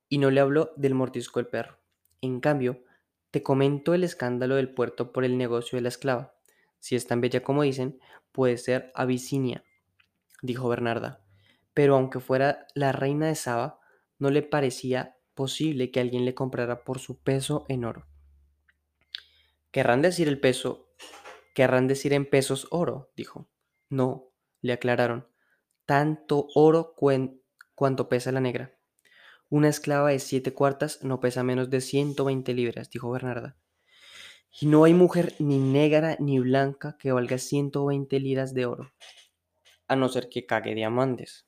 y 0.07 0.19
no 0.19 0.29
le 0.29 0.39
habló 0.39 0.71
del 0.75 0.93
mortisco 0.93 1.39
del 1.39 1.47
perro. 1.47 1.79
En 2.21 2.39
cambio, 2.39 2.83
te 3.31 3.43
comento 3.43 3.93
el 3.93 4.03
escándalo 4.03 4.55
del 4.55 4.73
puerto 4.73 5.11
por 5.11 5.25
el 5.25 5.37
negocio 5.37 5.75
de 5.75 5.81
la 5.81 5.89
esclava. 5.89 6.35
Si 6.79 6.95
es 6.95 7.07
tan 7.07 7.19
bella 7.19 7.41
como 7.41 7.63
dicen, 7.63 7.99
puede 8.31 8.57
ser 8.57 8.91
Abisinia, 8.93 9.63
dijo 10.41 10.69
Bernarda. 10.69 11.25
Pero 11.73 11.95
aunque 11.95 12.19
fuera 12.19 12.67
la 12.75 12.91
reina 12.91 13.27
de 13.27 13.35
Saba, 13.35 13.79
no 14.19 14.29
le 14.29 14.43
parecía 14.43 15.14
posible 15.35 15.91
que 15.91 15.99
alguien 15.99 16.25
le 16.25 16.33
comprara 16.33 16.83
por 16.83 16.99
su 16.99 17.19
peso 17.19 17.65
en 17.67 17.85
oro. 17.85 18.07
Querrán 19.71 20.01
decir 20.01 20.27
el 20.27 20.39
peso, 20.39 20.87
querrán 21.53 21.87
decir 21.87 22.13
en 22.13 22.25
pesos 22.25 22.67
oro, 22.71 23.11
dijo. 23.15 23.47
No, 23.89 24.31
le 24.61 24.73
aclararon, 24.73 25.27
tanto 25.85 26.47
oro 26.55 26.95
cuanto 27.75 28.09
pesa 28.09 28.31
la 28.31 28.39
negra. 28.39 28.75
Una 29.49 29.69
esclava 29.69 30.09
de 30.09 30.19
siete 30.19 30.53
cuartas 30.53 31.03
no 31.03 31.19
pesa 31.19 31.43
menos 31.43 31.69
de 31.69 31.81
120 31.81 32.53
libras, 32.53 32.89
dijo 32.89 33.11
Bernarda. 33.11 33.57
Y 34.59 34.65
no 34.65 34.85
hay 34.85 34.93
mujer 34.93 35.35
ni 35.39 35.59
negra 35.59 36.15
ni 36.19 36.39
blanca 36.39 36.97
que 36.97 37.11
valga 37.11 37.37
120 37.37 38.19
liras 38.19 38.53
de 38.53 38.65
oro, 38.65 38.93
a 39.87 39.95
no 39.95 40.09
ser 40.09 40.29
que 40.29 40.45
cague 40.45 40.73
diamantes. 40.73 41.45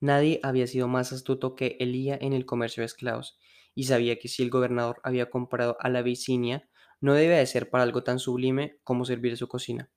Nadie 0.00 0.40
había 0.42 0.66
sido 0.66 0.88
más 0.88 1.12
astuto 1.12 1.54
que 1.56 1.76
Elía 1.80 2.18
en 2.20 2.32
el 2.32 2.46
comercio 2.46 2.82
de 2.82 2.86
esclavos, 2.86 3.38
y 3.74 3.84
sabía 3.84 4.18
que 4.18 4.28
si 4.28 4.42
el 4.42 4.50
gobernador 4.50 5.00
había 5.02 5.30
comprado 5.30 5.76
a 5.80 5.88
la 5.88 6.02
Vicinia, 6.02 6.68
no 7.00 7.14
debía 7.14 7.38
de 7.38 7.46
ser 7.46 7.70
para 7.70 7.84
algo 7.84 8.02
tan 8.02 8.18
sublime 8.18 8.78
como 8.84 9.04
servir 9.04 9.36
su 9.36 9.48
cocina. 9.48 9.90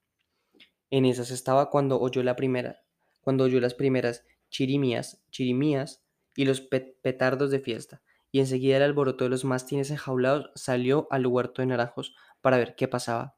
En 0.90 1.06
esas 1.06 1.32
estaba 1.32 1.70
cuando 1.70 2.00
oyó 2.00 2.24
la 2.24 2.36
primera, 2.36 2.82
cuando 3.22 3.44
oyó 3.44 3.60
las 3.60 3.74
primeras 3.74 4.26
chirimías, 4.50 5.22
chirimías 5.30 6.04
y 6.36 6.46
los 6.46 6.62
petardos 6.62 7.52
de 7.52 7.60
fiesta, 7.60 8.02
y 8.32 8.40
enseguida 8.40 8.78
el 8.78 8.84
alboroto 8.84 9.24
de 9.24 9.30
los 9.30 9.46
mastines 9.46 9.92
enjaulados 9.92 10.52
salió 10.56 11.08
al 11.12 11.26
huerto 11.28 11.62
de 11.62 11.68
naranjos 11.68 12.16
para 12.42 12.58
ver 12.58 12.76
qué 12.76 12.88
pasaba. 12.88 13.38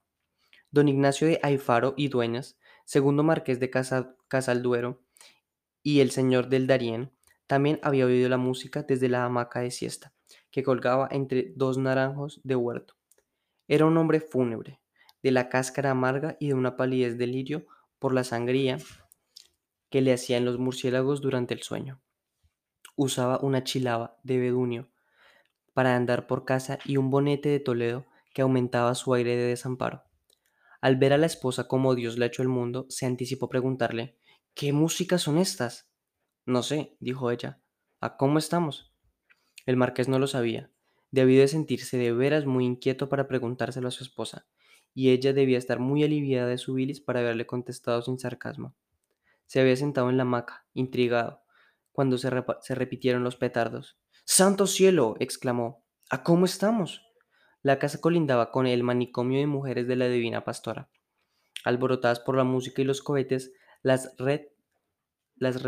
Don 0.72 0.88
Ignacio 0.88 1.28
de 1.28 1.40
Aifaro 1.44 1.94
y 1.98 2.08
Dueñas, 2.08 2.58
segundo 2.86 3.24
marqués 3.24 3.60
de 3.60 3.70
Casalduero, 4.28 5.02
y 5.84 6.00
el 6.00 6.12
señor 6.12 6.50
del 6.50 6.68
Darién, 6.68 7.12
también 7.48 7.80
había 7.84 8.06
oído 8.06 8.30
la 8.30 8.38
música 8.38 8.84
desde 8.84 9.10
la 9.10 9.26
hamaca 9.26 9.62
de 9.62 9.72
siesta, 9.72 10.14
que 10.52 10.64
colgaba 10.64 11.08
entre 11.12 11.54
dos 11.56 11.78
naranjos 11.78 12.40
de 12.44 12.56
huerto. 12.56 12.96
Era 13.68 13.86
un 13.86 13.98
hombre 13.98 14.22
fúnebre, 14.22 14.80
de 15.24 15.32
la 15.32 15.50
cáscara 15.50 15.92
amarga 15.92 16.38
y 16.40 16.48
de 16.48 16.54
una 16.54 16.76
palidez 16.76 17.18
de 17.18 17.28
lirio 17.28 17.66
por 18.00 18.14
la 18.14 18.24
sangría 18.24 18.78
que 19.90 20.02
le 20.02 20.14
hacían 20.14 20.46
los 20.46 20.58
murciélagos 20.58 21.22
durante 21.22 21.54
el 21.54 21.62
sueño. 21.62 22.02
Usaba 22.96 23.40
una 23.42 23.64
chilaba 23.64 24.18
de 24.24 24.40
bedunio 24.40 24.90
para 25.74 25.96
andar 25.96 26.28
por 26.28 26.46
casa 26.46 26.80
y 26.86 26.98
un 26.98 27.10
bonete 27.10 27.50
de 27.50 27.60
Toledo 27.60 28.06
que 28.34 28.42
aumentaba 28.42 28.96
su 28.96 29.14
aire 29.14 29.36
de 29.36 29.48
desamparo. 29.48 30.04
Al 30.80 30.96
ver 30.96 31.14
a 31.14 31.18
la 31.18 31.26
esposa 31.26 31.68
como 31.68 31.96
Dios 31.96 32.18
le 32.18 32.26
ha 32.26 32.28
hecho 32.28 32.42
el 32.42 32.48
mundo, 32.48 32.86
se 32.90 33.06
anticipó 33.06 33.50
preguntarle 33.50 34.18
¿Qué 34.54 34.74
músicas 34.74 35.22
son 35.22 35.38
estas? 35.38 35.90
No 36.46 36.62
sé, 36.62 36.96
dijo 37.00 37.32
ella. 37.32 37.62
¿A 38.00 38.18
cómo 38.18 38.38
estamos? 38.38 38.94
El 39.66 39.78
marqués 39.78 40.08
no 40.08 40.20
lo 40.20 40.28
sabía. 40.28 40.70
Debió 41.10 41.40
de 41.40 41.48
sentirse 41.48 41.98
de 41.98 42.12
veras 42.12 42.46
muy 42.46 42.66
inquieto 42.66 43.10
para 43.10 43.28
preguntárselo 43.28 43.88
a 43.88 43.92
su 43.92 44.04
esposa, 44.04 44.46
y 44.94 45.12
ella 45.12 45.34
debía 45.34 45.58
estar 45.58 45.80
muy 45.80 46.04
aliviada 46.04 46.48
de 46.48 46.58
su 46.58 46.74
bilis 46.74 47.00
para 47.00 47.22
haberle 47.22 47.48
contestado 47.48 48.02
sin 48.02 48.20
sarcasmo. 48.20 48.76
Se 49.46 49.62
había 49.62 49.76
sentado 49.76 50.10
en 50.10 50.18
la 50.18 50.24
hamaca, 50.24 50.66
intrigado, 50.74 51.44
cuando 51.92 52.18
se, 52.18 52.30
se 52.62 52.76
repitieron 52.76 53.24
los 53.24 53.38
petardos. 53.38 54.00
¡Santo 54.26 54.68
cielo! 54.68 55.16
exclamó. 55.20 55.86
¿A 56.10 56.24
cómo 56.24 56.46
estamos? 56.46 57.06
La 57.62 57.80
casa 57.80 58.02
colindaba 58.02 58.52
con 58.52 58.68
el 58.68 58.84
manicomio 58.84 59.40
de 59.40 59.48
mujeres 59.48 59.88
de 59.88 59.96
la 59.96 60.08
divina 60.08 60.44
pastora. 60.44 60.90
Alborotadas 61.64 62.20
por 62.20 62.36
la 62.36 62.44
música 62.44 62.82
y 62.82 62.86
los 62.86 63.02
cohetes, 63.02 63.54
las, 63.82 64.16
red, 64.18 64.48
las 65.36 65.62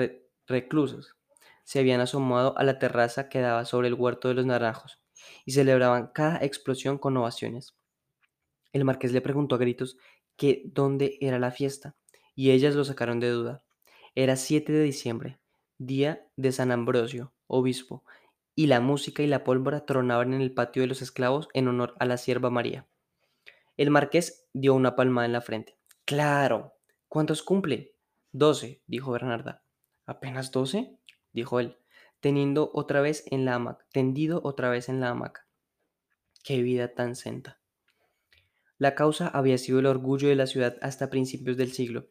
reclusas 0.48 1.16
se 1.64 1.80
habían 1.80 2.02
asomado 2.02 2.58
a 2.58 2.64
la 2.64 2.80
terraza 2.80 3.30
que 3.30 3.40
daba 3.40 3.66
sobre 3.66 3.88
el 3.88 3.94
huerto 3.94 4.28
de 4.28 4.34
los 4.34 4.46
naranjos 4.46 5.02
y 5.46 5.54
celebraban 5.54 6.12
cada 6.14 6.38
explosión 6.44 6.98
con 6.98 7.16
ovaciones. 7.18 7.76
El 8.74 8.86
marqués 8.86 9.14
le 9.14 9.22
preguntó 9.22 9.56
a 9.56 9.60
gritos 9.60 9.98
que 10.36 10.64
dónde 10.66 11.18
era 11.22 11.40
la 11.40 11.52
fiesta, 11.52 11.96
y 12.36 12.52
ellas 12.52 12.76
lo 12.76 12.84
sacaron 12.84 13.20
de 13.20 13.30
duda. 13.30 13.64
Era 14.16 14.36
7 14.36 14.74
de 14.74 14.84
diciembre, 14.84 15.40
día 15.78 16.28
de 16.36 16.52
San 16.52 16.72
Ambrosio, 16.72 17.34
obispo, 17.48 18.04
y 18.56 18.68
la 18.68 18.80
música 18.80 19.24
y 19.24 19.28
la 19.28 19.44
pólvora 19.44 19.86
tronaban 19.86 20.34
en 20.34 20.42
el 20.42 20.54
patio 20.54 20.82
de 20.82 20.88
los 20.88 21.02
esclavos 21.02 21.48
en 21.54 21.68
honor 21.68 21.96
a 22.00 22.06
la 22.06 22.18
sierva 22.18 22.50
María. 22.50 22.88
El 23.78 23.90
marqués 23.90 24.48
dio 24.54 24.76
una 24.76 24.96
palmada 24.96 25.26
en 25.26 25.34
la 25.34 25.42
frente. 25.42 25.78
Claro. 26.06 26.74
¿Cuántos 27.08 27.42
cumple? 27.44 27.93
Doce, 28.36 28.82
dijo 28.88 29.12
Bernarda. 29.12 29.64
¿Apenas 30.08 30.52
doce? 30.52 30.98
dijo 31.34 31.60
él, 31.60 31.78
teniendo 32.20 32.72
otra 32.74 33.00
vez 33.00 33.26
en 33.30 33.46
la 33.46 33.54
hamaca, 33.54 33.86
tendido 33.92 34.42
otra 34.44 34.72
vez 34.72 34.90
en 34.90 35.00
la 35.00 35.10
hamaca. 35.10 35.48
Qué 36.44 36.64
vida 36.64 36.96
tan 36.96 37.16
senta. 37.16 37.62
La 38.80 38.96
causa 38.96 39.28
había 39.28 39.60
sido 39.60 39.78
el 39.78 39.86
orgullo 39.86 40.30
de 40.30 40.36
la 40.36 40.48
ciudad 40.48 40.78
hasta 40.82 41.12
principios 41.12 41.58
del 41.58 41.74
siglo. 41.74 42.08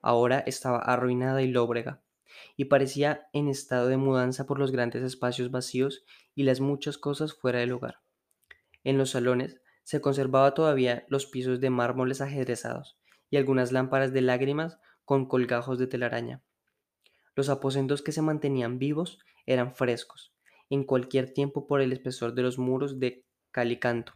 Ahora 0.00 0.40
estaba 0.40 0.78
arruinada 0.78 1.42
y 1.42 1.46
lóbrega, 1.46 2.02
y 2.56 2.64
parecía 2.64 3.28
en 3.32 3.46
estado 3.46 3.86
de 3.86 3.96
mudanza 3.96 4.46
por 4.46 4.58
los 4.58 4.72
grandes 4.72 5.04
espacios 5.04 5.52
vacíos 5.52 6.04
y 6.34 6.42
las 6.42 6.58
muchas 6.58 6.98
cosas 6.98 7.34
fuera 7.34 7.60
del 7.60 7.70
hogar. 7.70 8.00
En 8.82 8.98
los 8.98 9.10
salones 9.10 9.60
se 9.84 10.00
conservaba 10.00 10.54
todavía 10.54 11.06
los 11.08 11.26
pisos 11.26 11.60
de 11.60 11.70
mármoles 11.70 12.20
ajedrezados 12.20 12.98
y 13.30 13.36
algunas 13.36 13.70
lámparas 13.70 14.12
de 14.12 14.22
lágrimas 14.22 14.80
con 15.04 15.26
colgajos 15.26 15.78
de 15.78 15.86
telaraña. 15.86 16.42
Los 17.34 17.48
aposentos 17.48 18.02
que 18.02 18.12
se 18.12 18.22
mantenían 18.22 18.78
vivos 18.78 19.18
eran 19.46 19.74
frescos, 19.74 20.34
en 20.70 20.84
cualquier 20.84 21.32
tiempo 21.32 21.66
por 21.66 21.80
el 21.80 21.92
espesor 21.92 22.34
de 22.34 22.42
los 22.42 22.58
muros 22.58 22.98
de 22.98 23.24
calicanto 23.50 24.14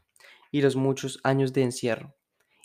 y 0.50 0.62
los 0.62 0.76
muchos 0.76 1.20
años 1.22 1.52
de 1.52 1.62
encierro, 1.62 2.14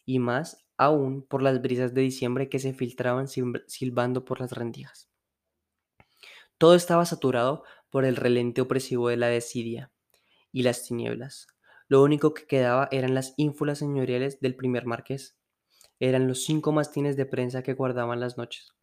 y 0.05 0.19
más 0.19 0.65
aún 0.77 1.21
por 1.23 1.41
las 1.41 1.61
brisas 1.61 1.93
de 1.93 2.01
diciembre 2.01 2.49
que 2.49 2.59
se 2.59 2.73
filtraban 2.73 3.27
silbando 3.27 4.25
por 4.25 4.39
las 4.39 4.51
rendijas. 4.51 5.09
Todo 6.57 6.75
estaba 6.75 7.05
saturado 7.05 7.63
por 7.89 8.05
el 8.05 8.15
relente 8.15 8.61
opresivo 8.61 9.09
de 9.09 9.17
la 9.17 9.27
desidia 9.27 9.91
y 10.51 10.63
las 10.63 10.83
tinieblas. 10.83 11.47
Lo 11.87 12.01
único 12.03 12.33
que 12.33 12.45
quedaba 12.45 12.87
eran 12.91 13.13
las 13.13 13.33
ínfulas 13.37 13.79
señoriales 13.79 14.39
del 14.39 14.55
primer 14.55 14.85
marqués. 14.85 15.37
Eran 16.01 16.27
los 16.27 16.43
cinco 16.43 16.73
mastines 16.73 17.15
de 17.15 17.25
prensa 17.25 17.63
que 17.63 17.75
guardaban 17.75 18.19
las 18.19 18.37
noches 18.37 18.73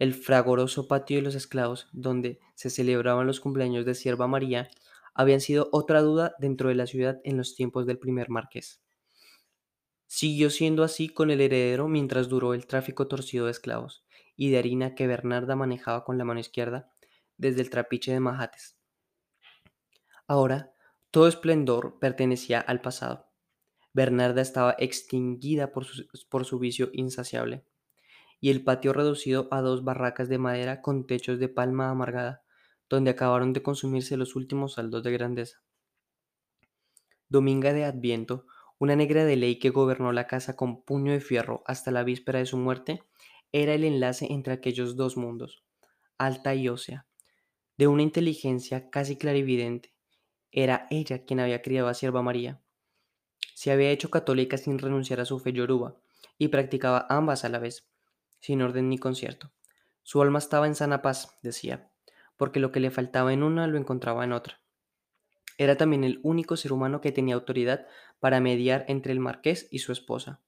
el 0.00 0.14
fragoroso 0.14 0.88
patio 0.88 1.18
de 1.18 1.22
los 1.22 1.34
esclavos, 1.34 1.88
donde 1.92 2.40
se 2.54 2.70
celebraban 2.70 3.26
los 3.26 3.38
cumpleaños 3.38 3.84
de 3.84 3.94
Sierva 3.94 4.26
María, 4.26 4.70
habían 5.14 5.42
sido 5.42 5.68
otra 5.72 6.00
duda 6.00 6.34
dentro 6.38 6.70
de 6.70 6.74
la 6.74 6.86
ciudad 6.86 7.20
en 7.22 7.36
los 7.36 7.54
tiempos 7.54 7.86
del 7.86 7.98
primer 7.98 8.30
marqués. 8.30 8.80
Siguió 10.06 10.48
siendo 10.48 10.84
así 10.84 11.10
con 11.10 11.30
el 11.30 11.42
heredero 11.42 11.86
mientras 11.86 12.30
duró 12.30 12.54
el 12.54 12.66
tráfico 12.66 13.08
torcido 13.08 13.44
de 13.44 13.52
esclavos 13.52 14.06
y 14.36 14.50
de 14.50 14.58
harina 14.58 14.94
que 14.94 15.06
Bernarda 15.06 15.54
manejaba 15.54 16.02
con 16.02 16.16
la 16.16 16.24
mano 16.24 16.40
izquierda 16.40 16.90
desde 17.36 17.60
el 17.60 17.68
trapiche 17.68 18.10
de 18.10 18.20
majates. 18.20 18.78
Ahora, 20.26 20.72
todo 21.10 21.28
esplendor 21.28 21.98
pertenecía 22.00 22.58
al 22.58 22.80
pasado. 22.80 23.29
Bernarda 23.92 24.42
estaba 24.42 24.76
extinguida 24.78 25.72
por 25.72 25.84
su, 25.84 26.06
por 26.28 26.44
su 26.44 26.58
vicio 26.58 26.90
insaciable 26.92 27.64
y 28.40 28.50
el 28.50 28.64
patio 28.64 28.92
reducido 28.92 29.48
a 29.50 29.60
dos 29.60 29.84
barracas 29.84 30.28
de 30.28 30.38
madera 30.38 30.80
con 30.80 31.06
techos 31.06 31.38
de 31.38 31.48
palma 31.48 31.90
amargada, 31.90 32.42
donde 32.88 33.10
acabaron 33.10 33.52
de 33.52 33.62
consumirse 33.62 34.16
los 34.16 34.34
últimos 34.34 34.74
saldos 34.74 35.02
de 35.02 35.12
grandeza. 35.12 35.62
Dominga 37.28 37.72
de 37.72 37.84
Adviento, 37.84 38.46
una 38.78 38.96
negra 38.96 39.24
de 39.24 39.36
ley 39.36 39.58
que 39.58 39.70
gobernó 39.70 40.10
la 40.12 40.26
casa 40.26 40.56
con 40.56 40.82
puño 40.82 41.12
de 41.12 41.20
fierro 41.20 41.62
hasta 41.66 41.90
la 41.90 42.02
víspera 42.02 42.38
de 42.38 42.46
su 42.46 42.56
muerte, 42.56 43.02
era 43.52 43.74
el 43.74 43.84
enlace 43.84 44.26
entre 44.30 44.54
aquellos 44.54 44.96
dos 44.96 45.16
mundos, 45.16 45.62
alta 46.16 46.54
y 46.54 46.68
ósea, 46.68 47.06
de 47.76 47.88
una 47.88 48.02
inteligencia 48.02 48.90
casi 48.90 49.16
clarividente. 49.16 49.94
Era 50.50 50.86
ella 50.90 51.24
quien 51.24 51.40
había 51.40 51.62
criado 51.62 51.88
a 51.88 51.94
Sierva 51.94 52.22
María. 52.22 52.60
Se 53.60 53.70
había 53.70 53.90
hecho 53.90 54.08
católica 54.08 54.56
sin 54.56 54.78
renunciar 54.78 55.20
a 55.20 55.26
su 55.26 55.38
fe 55.38 55.52
yoruba 55.52 55.94
y 56.38 56.48
practicaba 56.48 57.04
ambas 57.10 57.44
a 57.44 57.50
la 57.50 57.58
vez 57.58 57.86
sin 58.38 58.62
orden 58.62 58.88
ni 58.88 58.96
concierto. 58.96 59.52
Su 60.02 60.22
alma 60.22 60.38
estaba 60.38 60.66
en 60.66 60.74
sana 60.74 61.02
paz, 61.02 61.38
decía, 61.42 61.92
porque 62.38 62.58
lo 62.58 62.72
que 62.72 62.80
le 62.80 62.90
faltaba 62.90 63.34
en 63.34 63.42
una 63.42 63.66
lo 63.66 63.76
encontraba 63.76 64.24
en 64.24 64.32
otra. 64.32 64.62
Era 65.58 65.76
también 65.76 66.04
el 66.04 66.20
único 66.22 66.56
ser 66.56 66.72
humano 66.72 67.02
que 67.02 67.12
tenía 67.12 67.34
autoridad 67.34 67.86
para 68.18 68.40
mediar 68.40 68.86
entre 68.88 69.12
el 69.12 69.20
marqués 69.20 69.68
y 69.70 69.80
su 69.80 69.92
esposa. 69.92 70.40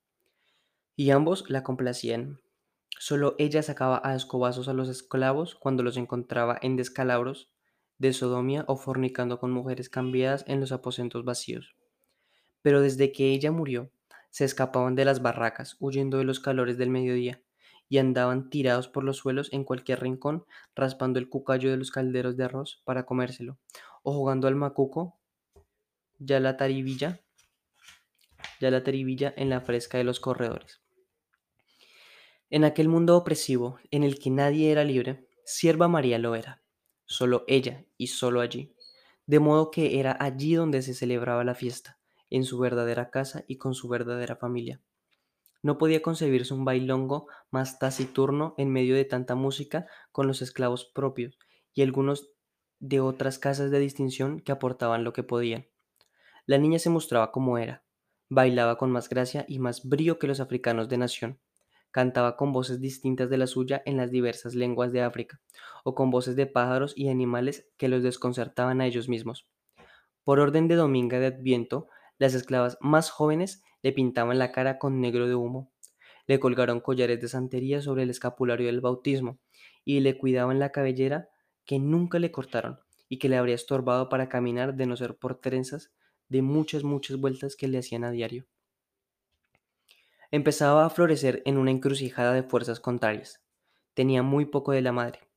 Y 0.96 1.10
ambos 1.10 1.50
la 1.50 1.62
complacían. 1.62 2.40
Solo 2.98 3.34
ella 3.38 3.62
sacaba 3.62 4.00
a 4.02 4.14
escobazos 4.14 4.68
a 4.68 4.72
los 4.72 4.88
esclavos 4.88 5.54
cuando 5.54 5.82
los 5.82 5.98
encontraba 5.98 6.58
en 6.62 6.76
descalabros 6.76 7.50
de 7.98 8.14
sodomía 8.14 8.64
o 8.68 8.78
fornicando 8.78 9.38
con 9.38 9.50
mujeres 9.50 9.90
cambiadas 9.90 10.46
en 10.48 10.60
los 10.60 10.72
aposentos 10.72 11.26
vacíos. 11.26 11.76
Pero 12.62 12.80
desde 12.80 13.12
que 13.12 13.32
ella 13.32 13.52
murió, 13.52 13.90
se 14.30 14.44
escapaban 14.44 14.94
de 14.94 15.04
las 15.04 15.20
barracas, 15.20 15.76
huyendo 15.78 16.18
de 16.18 16.24
los 16.24 16.40
calores 16.40 16.78
del 16.78 16.88
mediodía, 16.88 17.42
y 17.88 17.98
andaban 17.98 18.48
tirados 18.48 18.88
por 18.88 19.04
los 19.04 19.18
suelos 19.18 19.52
en 19.52 19.64
cualquier 19.64 20.00
rincón, 20.00 20.46
raspando 20.74 21.18
el 21.18 21.28
cucayo 21.28 21.70
de 21.70 21.76
los 21.76 21.90
calderos 21.90 22.38
de 22.38 22.44
arroz 22.44 22.80
para 22.84 23.04
comérselo, 23.04 23.58
o 24.02 24.14
jugando 24.14 24.48
al 24.48 24.54
macuco, 24.54 25.18
ya 26.18 26.40
la 26.40 26.56
taribilla, 26.56 27.20
ya 28.60 28.70
la 28.70 28.82
taribilla 28.82 29.34
en 29.36 29.50
la 29.50 29.60
fresca 29.60 29.98
de 29.98 30.04
los 30.04 30.20
corredores. 30.20 30.80
En 32.48 32.64
aquel 32.64 32.88
mundo 32.88 33.16
opresivo, 33.16 33.78
en 33.90 34.04
el 34.04 34.18
que 34.18 34.30
nadie 34.30 34.72
era 34.72 34.84
libre, 34.84 35.28
sierva 35.44 35.88
María 35.88 36.18
lo 36.18 36.34
era, 36.34 36.62
solo 37.04 37.44
ella 37.48 37.84
y 37.98 38.06
solo 38.06 38.40
allí, 38.40 38.74
de 39.26 39.38
modo 39.40 39.70
que 39.70 40.00
era 40.00 40.16
allí 40.18 40.54
donde 40.54 40.82
se 40.82 40.94
celebraba 40.94 41.44
la 41.44 41.54
fiesta, 41.54 41.98
en 42.36 42.44
su 42.44 42.58
verdadera 42.58 43.10
casa 43.10 43.44
y 43.46 43.56
con 43.56 43.74
su 43.74 43.88
verdadera 43.88 44.36
familia. 44.36 44.80
No 45.62 45.78
podía 45.78 46.02
concebirse 46.02 46.54
un 46.54 46.64
bailongo 46.64 47.28
más 47.50 47.78
taciturno 47.78 48.54
en 48.58 48.72
medio 48.72 48.96
de 48.96 49.04
tanta 49.04 49.34
música 49.36 49.86
con 50.10 50.26
los 50.26 50.42
esclavos 50.42 50.84
propios 50.84 51.38
y 51.72 51.82
algunos 51.82 52.30
de 52.80 53.00
otras 53.00 53.38
casas 53.38 53.70
de 53.70 53.78
distinción 53.78 54.40
que 54.40 54.50
aportaban 54.50 55.04
lo 55.04 55.12
que 55.12 55.22
podían. 55.22 55.68
La 56.46 56.58
niña 56.58 56.80
se 56.80 56.90
mostraba 56.90 57.30
como 57.30 57.58
era, 57.58 57.84
bailaba 58.28 58.76
con 58.76 58.90
más 58.90 59.08
gracia 59.08 59.44
y 59.46 59.60
más 59.60 59.88
brío 59.88 60.18
que 60.18 60.26
los 60.26 60.40
africanos 60.40 60.88
de 60.88 60.98
nación, 60.98 61.38
cantaba 61.92 62.36
con 62.36 62.52
voces 62.52 62.80
distintas 62.80 63.30
de 63.30 63.36
la 63.36 63.46
suya 63.46 63.82
en 63.86 63.98
las 63.98 64.10
diversas 64.10 64.56
lenguas 64.56 64.90
de 64.92 65.02
África, 65.02 65.40
o 65.84 65.94
con 65.94 66.10
voces 66.10 66.34
de 66.34 66.46
pájaros 66.46 66.94
y 66.96 67.08
animales 67.08 67.68
que 67.76 67.88
los 67.88 68.02
desconcertaban 68.02 68.80
a 68.80 68.86
ellos 68.86 69.08
mismos. 69.08 69.46
Por 70.24 70.40
orden 70.40 70.66
de 70.66 70.74
Dominga 70.74 71.20
de 71.20 71.26
Adviento, 71.26 71.88
las 72.22 72.34
esclavas 72.34 72.78
más 72.80 73.10
jóvenes 73.10 73.64
le 73.82 73.90
pintaban 73.90 74.38
la 74.38 74.52
cara 74.52 74.78
con 74.78 75.00
negro 75.00 75.26
de 75.26 75.34
humo, 75.34 75.72
le 76.28 76.38
colgaron 76.38 76.78
collares 76.78 77.20
de 77.20 77.26
santería 77.26 77.82
sobre 77.82 78.04
el 78.04 78.10
escapulario 78.10 78.66
del 78.66 78.80
bautismo 78.80 79.40
y 79.84 79.98
le 79.98 80.16
cuidaban 80.16 80.60
la 80.60 80.70
cabellera 80.70 81.30
que 81.64 81.80
nunca 81.80 82.20
le 82.20 82.30
cortaron 82.30 82.78
y 83.08 83.18
que 83.18 83.28
le 83.28 83.38
habría 83.38 83.56
estorbado 83.56 84.08
para 84.08 84.28
caminar 84.28 84.76
de 84.76 84.86
no 84.86 84.96
ser 84.96 85.16
por 85.16 85.40
trenzas 85.40 85.90
de 86.28 86.42
muchas, 86.42 86.84
muchas 86.84 87.16
vueltas 87.16 87.56
que 87.56 87.66
le 87.66 87.78
hacían 87.78 88.04
a 88.04 88.12
diario. 88.12 88.46
Empezaba 90.30 90.86
a 90.86 90.90
florecer 90.90 91.42
en 91.44 91.58
una 91.58 91.72
encrucijada 91.72 92.34
de 92.34 92.44
fuerzas 92.44 92.78
contrarias. 92.78 93.42
Tenía 93.94 94.22
muy 94.22 94.44
poco 94.44 94.70
de 94.70 94.82
la 94.82 94.92
madre. 94.92 95.28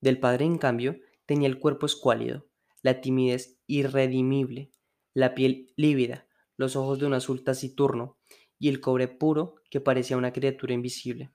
Del 0.00 0.20
padre, 0.20 0.44
en 0.44 0.58
cambio, 0.58 1.00
tenía 1.26 1.48
el 1.48 1.58
cuerpo 1.58 1.86
escuálido, 1.86 2.46
la 2.82 3.00
timidez 3.00 3.58
irredimible, 3.66 4.70
la 5.14 5.34
piel 5.34 5.72
lívida, 5.74 6.27
los 6.58 6.76
ojos 6.76 6.98
de 6.98 7.06
un 7.06 7.14
azul 7.14 7.42
taciturno 7.42 8.18
y 8.58 8.68
el 8.68 8.80
cobre 8.80 9.08
puro 9.08 9.54
que 9.70 9.80
parecía 9.80 10.18
una 10.18 10.32
criatura 10.32 10.74
invisible. 10.74 11.30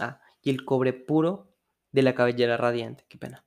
Ah, 0.00 0.20
y 0.40 0.48
el 0.48 0.64
cobre 0.64 0.94
puro 0.94 1.54
de 1.90 2.02
la 2.02 2.14
cabellera 2.14 2.56
radiante, 2.56 3.04
qué 3.08 3.18
pena. 3.18 3.44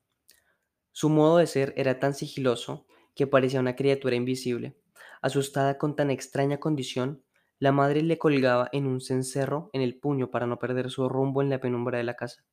Su 0.92 1.10
modo 1.10 1.38
de 1.38 1.48
ser 1.48 1.74
era 1.78 2.00
tan 2.00 2.14
sigiloso 2.14 2.86
que 3.16 3.28
parecía 3.28 3.60
una 3.60 3.76
criatura 3.76 4.16
invisible. 4.16 4.78
Asustada 5.22 5.78
con 5.78 5.96
tan 5.96 6.12
extraña 6.12 6.60
condición, 6.60 7.24
la 7.58 7.72
madre 7.72 8.02
le 8.02 8.18
colgaba 8.18 8.70
en 8.74 8.86
un 8.86 9.00
cencerro 9.00 9.70
en 9.74 9.82
el 9.82 9.98
puño 9.98 10.30
para 10.30 10.46
no 10.46 10.60
perder 10.60 10.92
su 10.92 11.08
rumbo 11.08 11.42
en 11.42 11.50
la 11.50 11.62
penumbra 11.62 11.98
de 11.98 12.04
la 12.04 12.16
casa. 12.16 12.44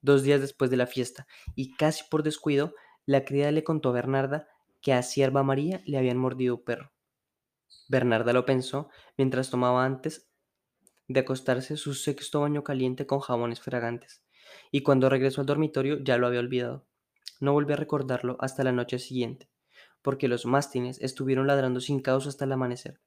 Dos 0.00 0.22
días 0.22 0.40
después 0.40 0.70
de 0.70 0.78
la 0.78 0.86
fiesta, 0.86 1.26
y 1.54 1.74
casi 1.76 2.04
por 2.10 2.22
descuido, 2.22 2.74
la 3.04 3.24
criada 3.24 3.52
le 3.52 3.64
contó 3.64 3.90
a 3.90 3.92
Bernarda 3.92 4.48
que 4.84 4.92
a 4.92 5.02
Sierva 5.02 5.42
María 5.42 5.80
le 5.86 5.96
habían 5.96 6.18
mordido 6.18 6.56
un 6.56 6.62
perro. 6.62 6.92
Bernarda 7.88 8.34
lo 8.34 8.44
pensó 8.44 8.90
mientras 9.16 9.48
tomaba 9.48 9.86
antes 9.86 10.28
de 11.08 11.20
acostarse 11.20 11.78
su 11.78 11.94
sexto 11.94 12.42
baño 12.42 12.62
caliente 12.62 13.06
con 13.06 13.20
jabones 13.20 13.60
fragantes, 13.60 14.22
y 14.70 14.82
cuando 14.82 15.08
regresó 15.08 15.40
al 15.40 15.46
dormitorio 15.46 15.98
ya 16.04 16.18
lo 16.18 16.26
había 16.26 16.40
olvidado. 16.40 16.86
No 17.40 17.54
volvió 17.54 17.74
a 17.74 17.78
recordarlo 17.78 18.36
hasta 18.40 18.62
la 18.62 18.72
noche 18.72 18.98
siguiente, 18.98 19.48
porque 20.02 20.28
los 20.28 20.44
mástines 20.44 21.00
estuvieron 21.00 21.46
ladrando 21.46 21.80
sin 21.80 22.00
causa 22.00 22.28
hasta 22.28 22.44
el 22.44 22.52
amanecer 22.52 23.00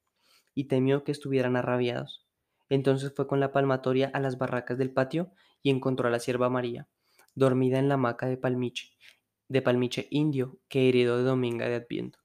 y 0.54 0.64
temió 0.64 1.04
que 1.04 1.12
estuvieran 1.12 1.54
arrabiados. 1.54 2.26
Entonces 2.68 3.12
fue 3.14 3.28
con 3.28 3.38
la 3.38 3.52
palmatoria 3.52 4.10
a 4.12 4.18
las 4.18 4.36
barracas 4.36 4.78
del 4.78 4.92
patio 4.92 5.30
y 5.62 5.70
encontró 5.70 6.08
a 6.08 6.10
la 6.10 6.18
sierva 6.18 6.50
María, 6.50 6.88
dormida 7.36 7.78
en 7.78 7.86
la 7.86 7.94
hamaca 7.94 8.26
de 8.26 8.36
palmiche, 8.36 8.90
de 9.48 9.62
palmiche 9.62 10.06
indio 10.10 10.58
que 10.68 10.88
heredó 10.88 11.18
de 11.18 11.24
Dominga 11.24 11.68
de 11.68 11.76
Adviento. 11.76 12.18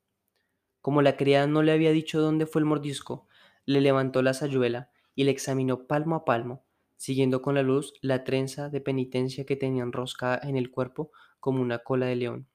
Como 0.82 1.01
la 1.01 1.18
criada 1.18 1.48
no 1.48 1.63
le 1.63 1.72
había 1.72 1.92
dicho 1.92 2.22
dónde 2.22 2.46
fue 2.46 2.60
el 2.60 2.65
mordisco, 2.65 3.27
le 3.65 3.82
levantó 3.82 4.22
la 4.22 4.34
sayuela 4.34 4.92
y 5.15 5.24
le 5.24 5.32
examinó 5.32 5.88
palmo 5.88 6.15
a 6.15 6.25
palmo, 6.25 6.65
siguiendo 6.98 7.42
con 7.42 7.56
la 7.56 7.63
luz 7.63 7.94
la 8.01 8.24
trenza 8.24 8.70
de 8.70 8.82
penitencia 8.82 9.46
que 9.46 9.56
tenía 9.56 9.84
enroscada 9.84 10.39
en 10.44 10.58
el 10.58 10.72
cuerpo 10.72 11.12
como 11.39 11.62
una 11.62 11.80
cola 11.80 12.06
de 12.06 12.15
león. 12.15 12.50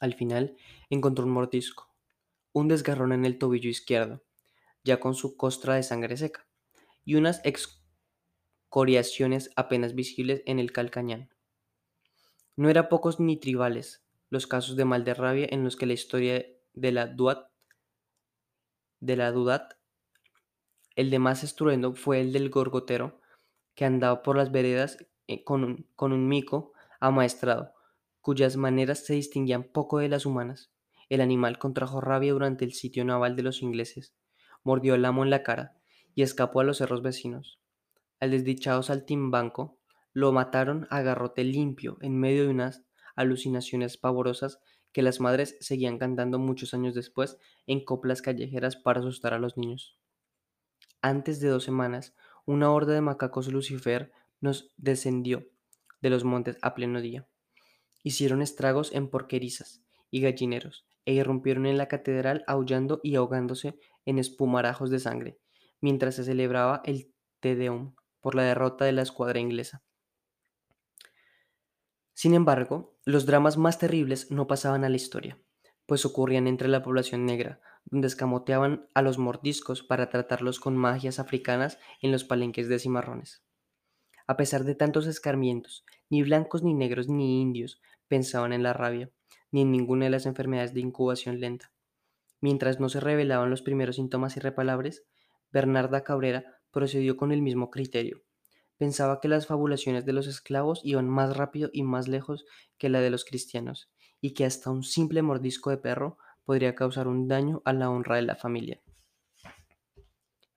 Al 0.00 0.14
final 0.14 0.56
encontró 0.90 1.24
un 1.24 1.32
mordisco, 1.32 1.94
un 2.52 2.68
desgarrón 2.68 3.12
en 3.12 3.24
el 3.24 3.38
tobillo 3.38 3.70
izquierdo, 3.70 4.22
ya 4.84 5.00
con 5.00 5.14
su 5.14 5.36
costra 5.36 5.74
de 5.74 5.82
sangre 5.82 6.16
seca, 6.16 6.46
y 7.04 7.16
unas 7.16 7.42
excoriaciones 7.44 9.50
apenas 9.56 9.94
visibles 9.94 10.42
en 10.46 10.58
el 10.58 10.72
calcañán. 10.72 11.30
No 12.56 12.70
eran 12.70 12.88
pocos 12.88 13.20
ni 13.20 13.36
tribales 13.36 14.02
los 14.30 14.46
casos 14.46 14.76
de 14.76 14.84
mal 14.84 15.04
de 15.04 15.14
rabia 15.14 15.46
en 15.50 15.62
los 15.62 15.76
que 15.76 15.86
la 15.86 15.92
historia 15.92 16.46
de 16.72 16.90
la 16.90 17.06
Duat, 17.06 17.50
de 19.00 19.16
la 19.16 19.30
Dudat, 19.30 19.74
el 20.96 21.10
de 21.10 21.18
más 21.18 21.44
estruendo 21.44 21.94
fue 21.94 22.20
el 22.20 22.32
del 22.32 22.48
gorgotero, 22.48 23.20
que 23.74 23.84
andaba 23.84 24.22
por 24.22 24.36
las 24.36 24.50
veredas 24.50 24.96
eh, 25.26 25.44
con 25.44 25.64
un, 25.64 25.86
con 25.94 26.12
un 26.14 26.26
mico 26.28 26.72
amaestrado, 26.98 27.74
cuyas 28.22 28.56
maneras 28.56 29.04
se 29.04 29.12
distinguían 29.12 29.64
poco 29.64 29.98
de 29.98 30.08
las 30.08 30.24
humanas. 30.24 30.72
El 31.10 31.20
animal 31.20 31.58
contrajo 31.58 32.00
rabia 32.00 32.32
durante 32.32 32.64
el 32.64 32.72
sitio 32.72 33.04
naval 33.04 33.36
de 33.36 33.42
los 33.42 33.60
ingleses, 33.62 34.14
mordió 34.64 34.94
al 34.94 35.04
amo 35.04 35.22
en 35.22 35.30
la 35.30 35.42
cara 35.42 35.76
y 36.14 36.22
escapó 36.22 36.60
a 36.60 36.64
los 36.64 36.78
cerros 36.78 37.02
vecinos. 37.02 37.60
Al 38.18 38.30
desdichado 38.30 38.82
saltimbanco 38.82 39.78
lo 40.16 40.32
mataron 40.32 40.86
a 40.88 41.02
garrote 41.02 41.44
limpio 41.44 41.98
en 42.00 42.18
medio 42.18 42.44
de 42.44 42.48
unas 42.48 42.86
alucinaciones 43.16 43.98
pavorosas 43.98 44.60
que 44.90 45.02
las 45.02 45.20
madres 45.20 45.58
seguían 45.60 45.98
cantando 45.98 46.38
muchos 46.38 46.72
años 46.72 46.94
después 46.94 47.36
en 47.66 47.84
coplas 47.84 48.22
callejeras 48.22 48.76
para 48.76 49.00
asustar 49.00 49.34
a 49.34 49.38
los 49.38 49.58
niños. 49.58 49.98
Antes 51.02 51.38
de 51.40 51.48
dos 51.48 51.64
semanas, 51.64 52.14
una 52.46 52.72
horda 52.72 52.94
de 52.94 53.02
macacos 53.02 53.52
Lucifer 53.52 54.10
nos 54.40 54.72
descendió 54.78 55.50
de 56.00 56.08
los 56.08 56.24
montes 56.24 56.56
a 56.62 56.74
pleno 56.74 57.02
día. 57.02 57.28
Hicieron 58.02 58.40
estragos 58.40 58.94
en 58.94 59.10
porquerizas 59.10 59.84
y 60.10 60.22
gallineros 60.22 60.86
e 61.04 61.12
irrumpieron 61.12 61.66
en 61.66 61.76
la 61.76 61.88
catedral 61.88 62.42
aullando 62.46 63.00
y 63.02 63.16
ahogándose 63.16 63.78
en 64.06 64.18
espumarajos 64.18 64.88
de 64.88 64.98
sangre, 64.98 65.38
mientras 65.82 66.14
se 66.14 66.24
celebraba 66.24 66.80
el 66.86 67.12
Te 67.40 67.54
Deum 67.54 67.94
por 68.22 68.34
la 68.34 68.44
derrota 68.44 68.86
de 68.86 68.92
la 68.92 69.02
escuadra 69.02 69.40
inglesa. 69.40 69.82
Sin 72.16 72.32
embargo, 72.32 72.96
los 73.04 73.26
dramas 73.26 73.58
más 73.58 73.78
terribles 73.78 74.30
no 74.30 74.46
pasaban 74.46 74.84
a 74.84 74.88
la 74.88 74.96
historia, 74.96 75.38
pues 75.84 76.06
ocurrían 76.06 76.46
entre 76.46 76.66
la 76.66 76.82
población 76.82 77.26
negra, 77.26 77.60
donde 77.84 78.06
escamoteaban 78.06 78.88
a 78.94 79.02
los 79.02 79.18
mordiscos 79.18 79.82
para 79.82 80.08
tratarlos 80.08 80.58
con 80.58 80.78
magias 80.78 81.18
africanas 81.18 81.78
en 82.00 82.12
los 82.12 82.24
palenques 82.24 82.70
de 82.70 82.78
cimarrones. 82.78 83.44
A 84.26 84.38
pesar 84.38 84.64
de 84.64 84.74
tantos 84.74 85.06
escarmientos, 85.06 85.84
ni 86.08 86.22
blancos 86.22 86.62
ni 86.62 86.72
negros 86.72 87.06
ni 87.06 87.42
indios 87.42 87.82
pensaban 88.08 88.54
en 88.54 88.62
la 88.62 88.72
rabia, 88.72 89.10
ni 89.50 89.60
en 89.60 89.70
ninguna 89.70 90.06
de 90.06 90.10
las 90.12 90.24
enfermedades 90.24 90.72
de 90.72 90.80
incubación 90.80 91.38
lenta. 91.38 91.70
Mientras 92.40 92.80
no 92.80 92.88
se 92.88 93.00
revelaban 93.00 93.50
los 93.50 93.60
primeros 93.60 93.96
síntomas 93.96 94.38
irreparables, 94.38 95.04
Bernarda 95.50 96.02
Cabrera 96.02 96.62
procedió 96.70 97.18
con 97.18 97.30
el 97.30 97.42
mismo 97.42 97.70
criterio. 97.70 98.22
Pensaba 98.78 99.20
que 99.20 99.28
las 99.28 99.46
fabulaciones 99.46 100.04
de 100.04 100.12
los 100.12 100.26
esclavos 100.26 100.80
iban 100.84 101.08
más 101.08 101.36
rápido 101.36 101.70
y 101.72 101.82
más 101.82 102.08
lejos 102.08 102.44
que 102.78 102.88
la 102.88 103.00
de 103.00 103.10
los 103.10 103.24
cristianos, 103.24 103.90
y 104.20 104.34
que 104.34 104.44
hasta 104.44 104.70
un 104.70 104.82
simple 104.82 105.22
mordisco 105.22 105.70
de 105.70 105.78
perro 105.78 106.18
podría 106.44 106.74
causar 106.74 107.08
un 107.08 107.26
daño 107.28 107.62
a 107.64 107.72
la 107.72 107.90
honra 107.90 108.16
de 108.16 108.22
la 108.22 108.36
familia. 108.36 108.80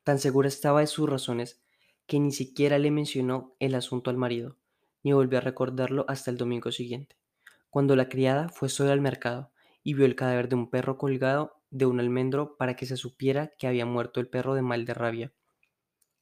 Tan 0.03 0.19
segura 0.19 0.47
estaba 0.47 0.81
de 0.81 0.87
sus 0.87 1.09
razones 1.09 1.61
que 2.07 2.19
ni 2.19 2.31
siquiera 2.31 2.79
le 2.79 2.91
mencionó 2.91 3.55
el 3.59 3.75
asunto 3.75 4.09
al 4.09 4.17
marido, 4.17 4.57
ni 5.03 5.13
volvió 5.13 5.37
a 5.37 5.41
recordarlo 5.41 6.05
hasta 6.07 6.31
el 6.31 6.37
domingo 6.37 6.71
siguiente, 6.71 7.17
cuando 7.69 7.95
la 7.95 8.09
criada 8.09 8.49
fue 8.49 8.69
sola 8.69 8.93
al 8.93 9.01
mercado 9.01 9.51
y 9.83 9.93
vio 9.93 10.05
el 10.05 10.15
cadáver 10.15 10.49
de 10.49 10.55
un 10.55 10.69
perro 10.69 10.97
colgado 10.97 11.61
de 11.69 11.85
un 11.85 11.99
almendro 11.99 12.57
para 12.57 12.75
que 12.75 12.85
se 12.85 12.97
supiera 12.97 13.53
que 13.57 13.67
había 13.67 13.85
muerto 13.85 14.19
el 14.19 14.27
perro 14.27 14.55
de 14.55 14.61
mal 14.61 14.85
de 14.85 14.93
rabia. 14.93 15.33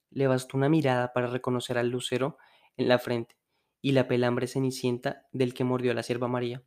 Le 0.09 0.27
bastó 0.27 0.57
una 0.57 0.69
mirada 0.69 1.13
para 1.13 1.27
reconocer 1.27 1.77
al 1.77 1.89
lucero 1.89 2.37
en 2.75 2.87
la 2.87 2.99
frente 2.99 3.35
y 3.81 3.91
la 3.91 4.07
pelambre 4.07 4.47
cenicienta 4.47 5.27
del 5.31 5.53
que 5.53 5.63
mordió 5.63 5.91
a 5.91 5.95
la 5.95 6.03
sierva 6.03 6.27
María. 6.27 6.63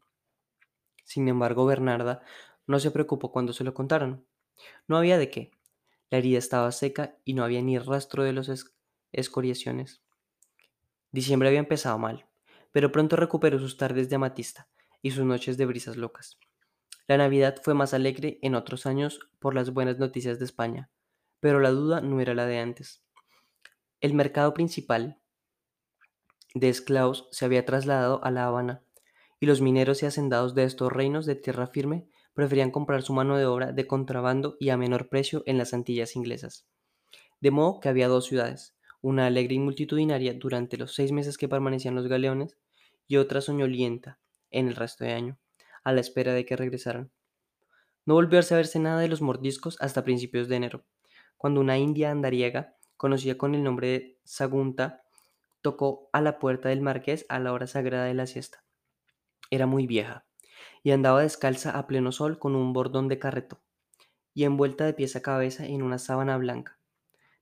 Sin 1.04 1.28
embargo, 1.28 1.66
Bernarda 1.66 2.22
no 2.66 2.78
se 2.78 2.90
preocupó 2.90 3.32
cuando 3.32 3.52
se 3.52 3.64
lo 3.64 3.74
contaron. 3.74 4.26
No 4.86 4.96
había 4.96 5.18
de 5.18 5.30
qué. 5.30 5.50
La 6.10 6.18
herida 6.18 6.38
estaba 6.38 6.70
seca 6.72 7.18
y 7.24 7.34
no 7.34 7.44
había 7.44 7.62
ni 7.62 7.78
rastro 7.78 8.24
de 8.24 8.32
los 8.32 8.50
escoriaciones. 9.12 10.02
Diciembre 11.12 11.48
había 11.48 11.60
empezado 11.60 11.98
mal, 11.98 12.26
pero 12.72 12.92
pronto 12.92 13.16
recuperó 13.16 13.58
sus 13.58 13.76
tardes 13.76 14.08
de 14.08 14.16
amatista 14.16 14.68
y 15.02 15.10
sus 15.10 15.24
noches 15.24 15.56
de 15.56 15.66
brisas 15.66 15.96
locas. 15.96 16.38
La 17.08 17.16
Navidad 17.16 17.56
fue 17.62 17.74
más 17.74 17.92
alegre 17.94 18.38
en 18.42 18.54
otros 18.54 18.86
años 18.86 19.18
por 19.40 19.54
las 19.54 19.72
buenas 19.72 19.98
noticias 19.98 20.38
de 20.38 20.44
España, 20.44 20.90
pero 21.40 21.58
la 21.58 21.70
duda 21.70 22.00
no 22.00 22.20
era 22.20 22.34
la 22.34 22.46
de 22.46 22.60
antes. 22.60 23.02
El 24.00 24.14
mercado 24.14 24.54
principal 24.54 25.20
de 26.54 26.70
esclavos 26.70 27.28
se 27.32 27.44
había 27.44 27.66
trasladado 27.66 28.24
a 28.24 28.30
La 28.30 28.46
Habana, 28.46 28.82
y 29.38 29.44
los 29.44 29.60
mineros 29.60 30.02
y 30.02 30.06
hacendados 30.06 30.54
de 30.54 30.64
estos 30.64 30.90
reinos 30.90 31.26
de 31.26 31.34
tierra 31.34 31.66
firme 31.66 32.08
preferían 32.32 32.70
comprar 32.70 33.02
su 33.02 33.12
mano 33.12 33.36
de 33.36 33.44
obra 33.44 33.72
de 33.72 33.86
contrabando 33.86 34.56
y 34.58 34.70
a 34.70 34.78
menor 34.78 35.10
precio 35.10 35.42
en 35.44 35.58
las 35.58 35.74
Antillas 35.74 36.16
inglesas. 36.16 36.66
De 37.42 37.50
modo 37.50 37.78
que 37.80 37.90
había 37.90 38.08
dos 38.08 38.24
ciudades, 38.24 38.74
una 39.02 39.26
alegre 39.26 39.56
y 39.56 39.58
multitudinaria 39.58 40.32
durante 40.32 40.78
los 40.78 40.94
seis 40.94 41.12
meses 41.12 41.36
que 41.36 41.48
permanecían 41.48 41.94
los 41.94 42.08
galeones, 42.08 42.56
y 43.06 43.18
otra 43.18 43.42
soñolienta 43.42 44.18
en 44.50 44.68
el 44.68 44.76
resto 44.76 45.04
de 45.04 45.12
año 45.12 45.38
a 45.84 45.92
la 45.92 46.00
espera 46.00 46.32
de 46.32 46.46
que 46.46 46.56
regresaran. 46.56 47.10
No 48.06 48.14
volvió 48.14 48.38
a 48.38 48.42
saberse 48.42 48.78
nada 48.78 48.98
de 49.00 49.08
los 49.08 49.20
mordiscos 49.20 49.76
hasta 49.78 50.04
principios 50.04 50.48
de 50.48 50.56
enero, 50.56 50.86
cuando 51.36 51.60
una 51.60 51.76
india 51.76 52.10
andariega 52.10 52.78
conocida 53.00 53.38
con 53.38 53.54
el 53.54 53.64
nombre 53.64 53.86
de 53.88 54.20
Sagunta, 54.24 55.04
tocó 55.62 56.10
a 56.12 56.20
la 56.20 56.38
puerta 56.38 56.68
del 56.68 56.82
marqués 56.82 57.24
a 57.30 57.38
la 57.38 57.54
hora 57.54 57.66
sagrada 57.66 58.04
de 58.04 58.12
la 58.12 58.26
siesta. 58.26 58.62
Era 59.50 59.64
muy 59.64 59.86
vieja 59.86 60.26
y 60.82 60.90
andaba 60.90 61.22
descalza 61.22 61.70
a 61.78 61.86
pleno 61.86 62.12
sol 62.12 62.38
con 62.38 62.54
un 62.54 62.74
bordón 62.74 63.08
de 63.08 63.18
carreto 63.18 63.62
y 64.34 64.44
envuelta 64.44 64.84
de 64.84 64.92
pies 64.92 65.16
a 65.16 65.22
cabeza 65.22 65.64
en 65.64 65.80
una 65.80 65.98
sábana 65.98 66.36
blanca. 66.36 66.78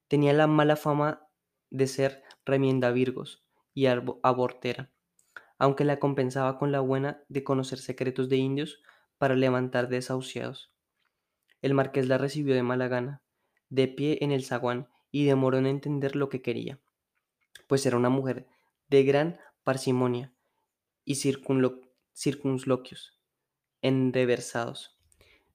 Tenía 0.06 0.32
la 0.32 0.46
mala 0.46 0.76
fama 0.76 1.26
de 1.70 1.88
ser 1.88 2.22
remienda 2.44 2.92
virgos 2.92 3.44
y 3.74 3.86
abortera, 3.86 4.92
aunque 5.58 5.84
la 5.84 5.98
compensaba 5.98 6.56
con 6.56 6.70
la 6.70 6.78
buena 6.78 7.24
de 7.28 7.42
conocer 7.42 7.80
secretos 7.80 8.28
de 8.28 8.36
indios 8.36 8.80
para 9.18 9.34
levantar 9.34 9.88
desahuciados. 9.88 10.72
El 11.62 11.74
marqués 11.74 12.06
la 12.06 12.16
recibió 12.16 12.54
de 12.54 12.62
mala 12.62 12.86
gana, 12.86 13.22
de 13.70 13.88
pie 13.88 14.18
en 14.20 14.30
el 14.30 14.44
zaguán, 14.44 14.86
y 15.18 15.24
demoró 15.24 15.58
en 15.58 15.66
entender 15.66 16.14
lo 16.14 16.28
que 16.28 16.42
quería, 16.42 16.78
pues 17.66 17.84
era 17.86 17.96
una 17.96 18.08
mujer 18.08 18.46
de 18.86 19.02
gran 19.02 19.40
parsimonia 19.64 20.32
y 21.04 21.16
circunloquios 21.16 23.18
enreversados. 23.82 24.96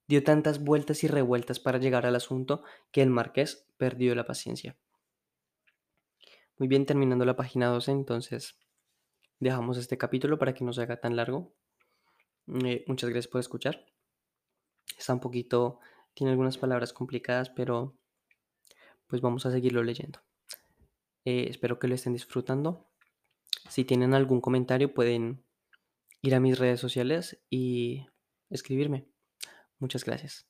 Dio 0.06 0.22
tantas 0.22 0.62
vueltas 0.62 1.02
y 1.02 1.08
revueltas 1.08 1.60
para 1.60 1.78
llegar 1.78 2.04
al 2.04 2.14
asunto 2.14 2.62
que 2.92 3.00
el 3.00 3.08
marqués 3.08 3.66
perdió 3.78 4.14
la 4.14 4.26
paciencia. 4.26 4.76
Muy 6.58 6.68
bien, 6.68 6.84
terminando 6.84 7.24
la 7.24 7.34
página 7.34 7.68
12, 7.68 7.90
entonces 7.90 8.58
dejamos 9.40 9.78
este 9.78 9.96
capítulo 9.96 10.38
para 10.38 10.52
que 10.52 10.62
no 10.62 10.74
se 10.74 10.82
haga 10.82 11.00
tan 11.00 11.16
largo. 11.16 11.54
Eh, 12.66 12.84
muchas 12.86 13.08
gracias 13.08 13.32
por 13.32 13.40
escuchar. 13.40 13.86
Está 14.98 15.14
un 15.14 15.20
poquito, 15.20 15.80
tiene 16.12 16.32
algunas 16.32 16.58
palabras 16.58 16.92
complicadas, 16.92 17.48
pero 17.48 17.96
pues 19.14 19.22
vamos 19.22 19.46
a 19.46 19.52
seguirlo 19.52 19.84
leyendo. 19.84 20.18
Eh, 21.24 21.46
espero 21.48 21.78
que 21.78 21.86
lo 21.86 21.94
estén 21.94 22.14
disfrutando. 22.14 22.90
Si 23.68 23.84
tienen 23.84 24.12
algún 24.12 24.40
comentario 24.40 24.92
pueden 24.92 25.44
ir 26.20 26.34
a 26.34 26.40
mis 26.40 26.58
redes 26.58 26.80
sociales 26.80 27.40
y 27.48 28.08
escribirme. 28.50 29.06
Muchas 29.78 30.04
gracias. 30.04 30.48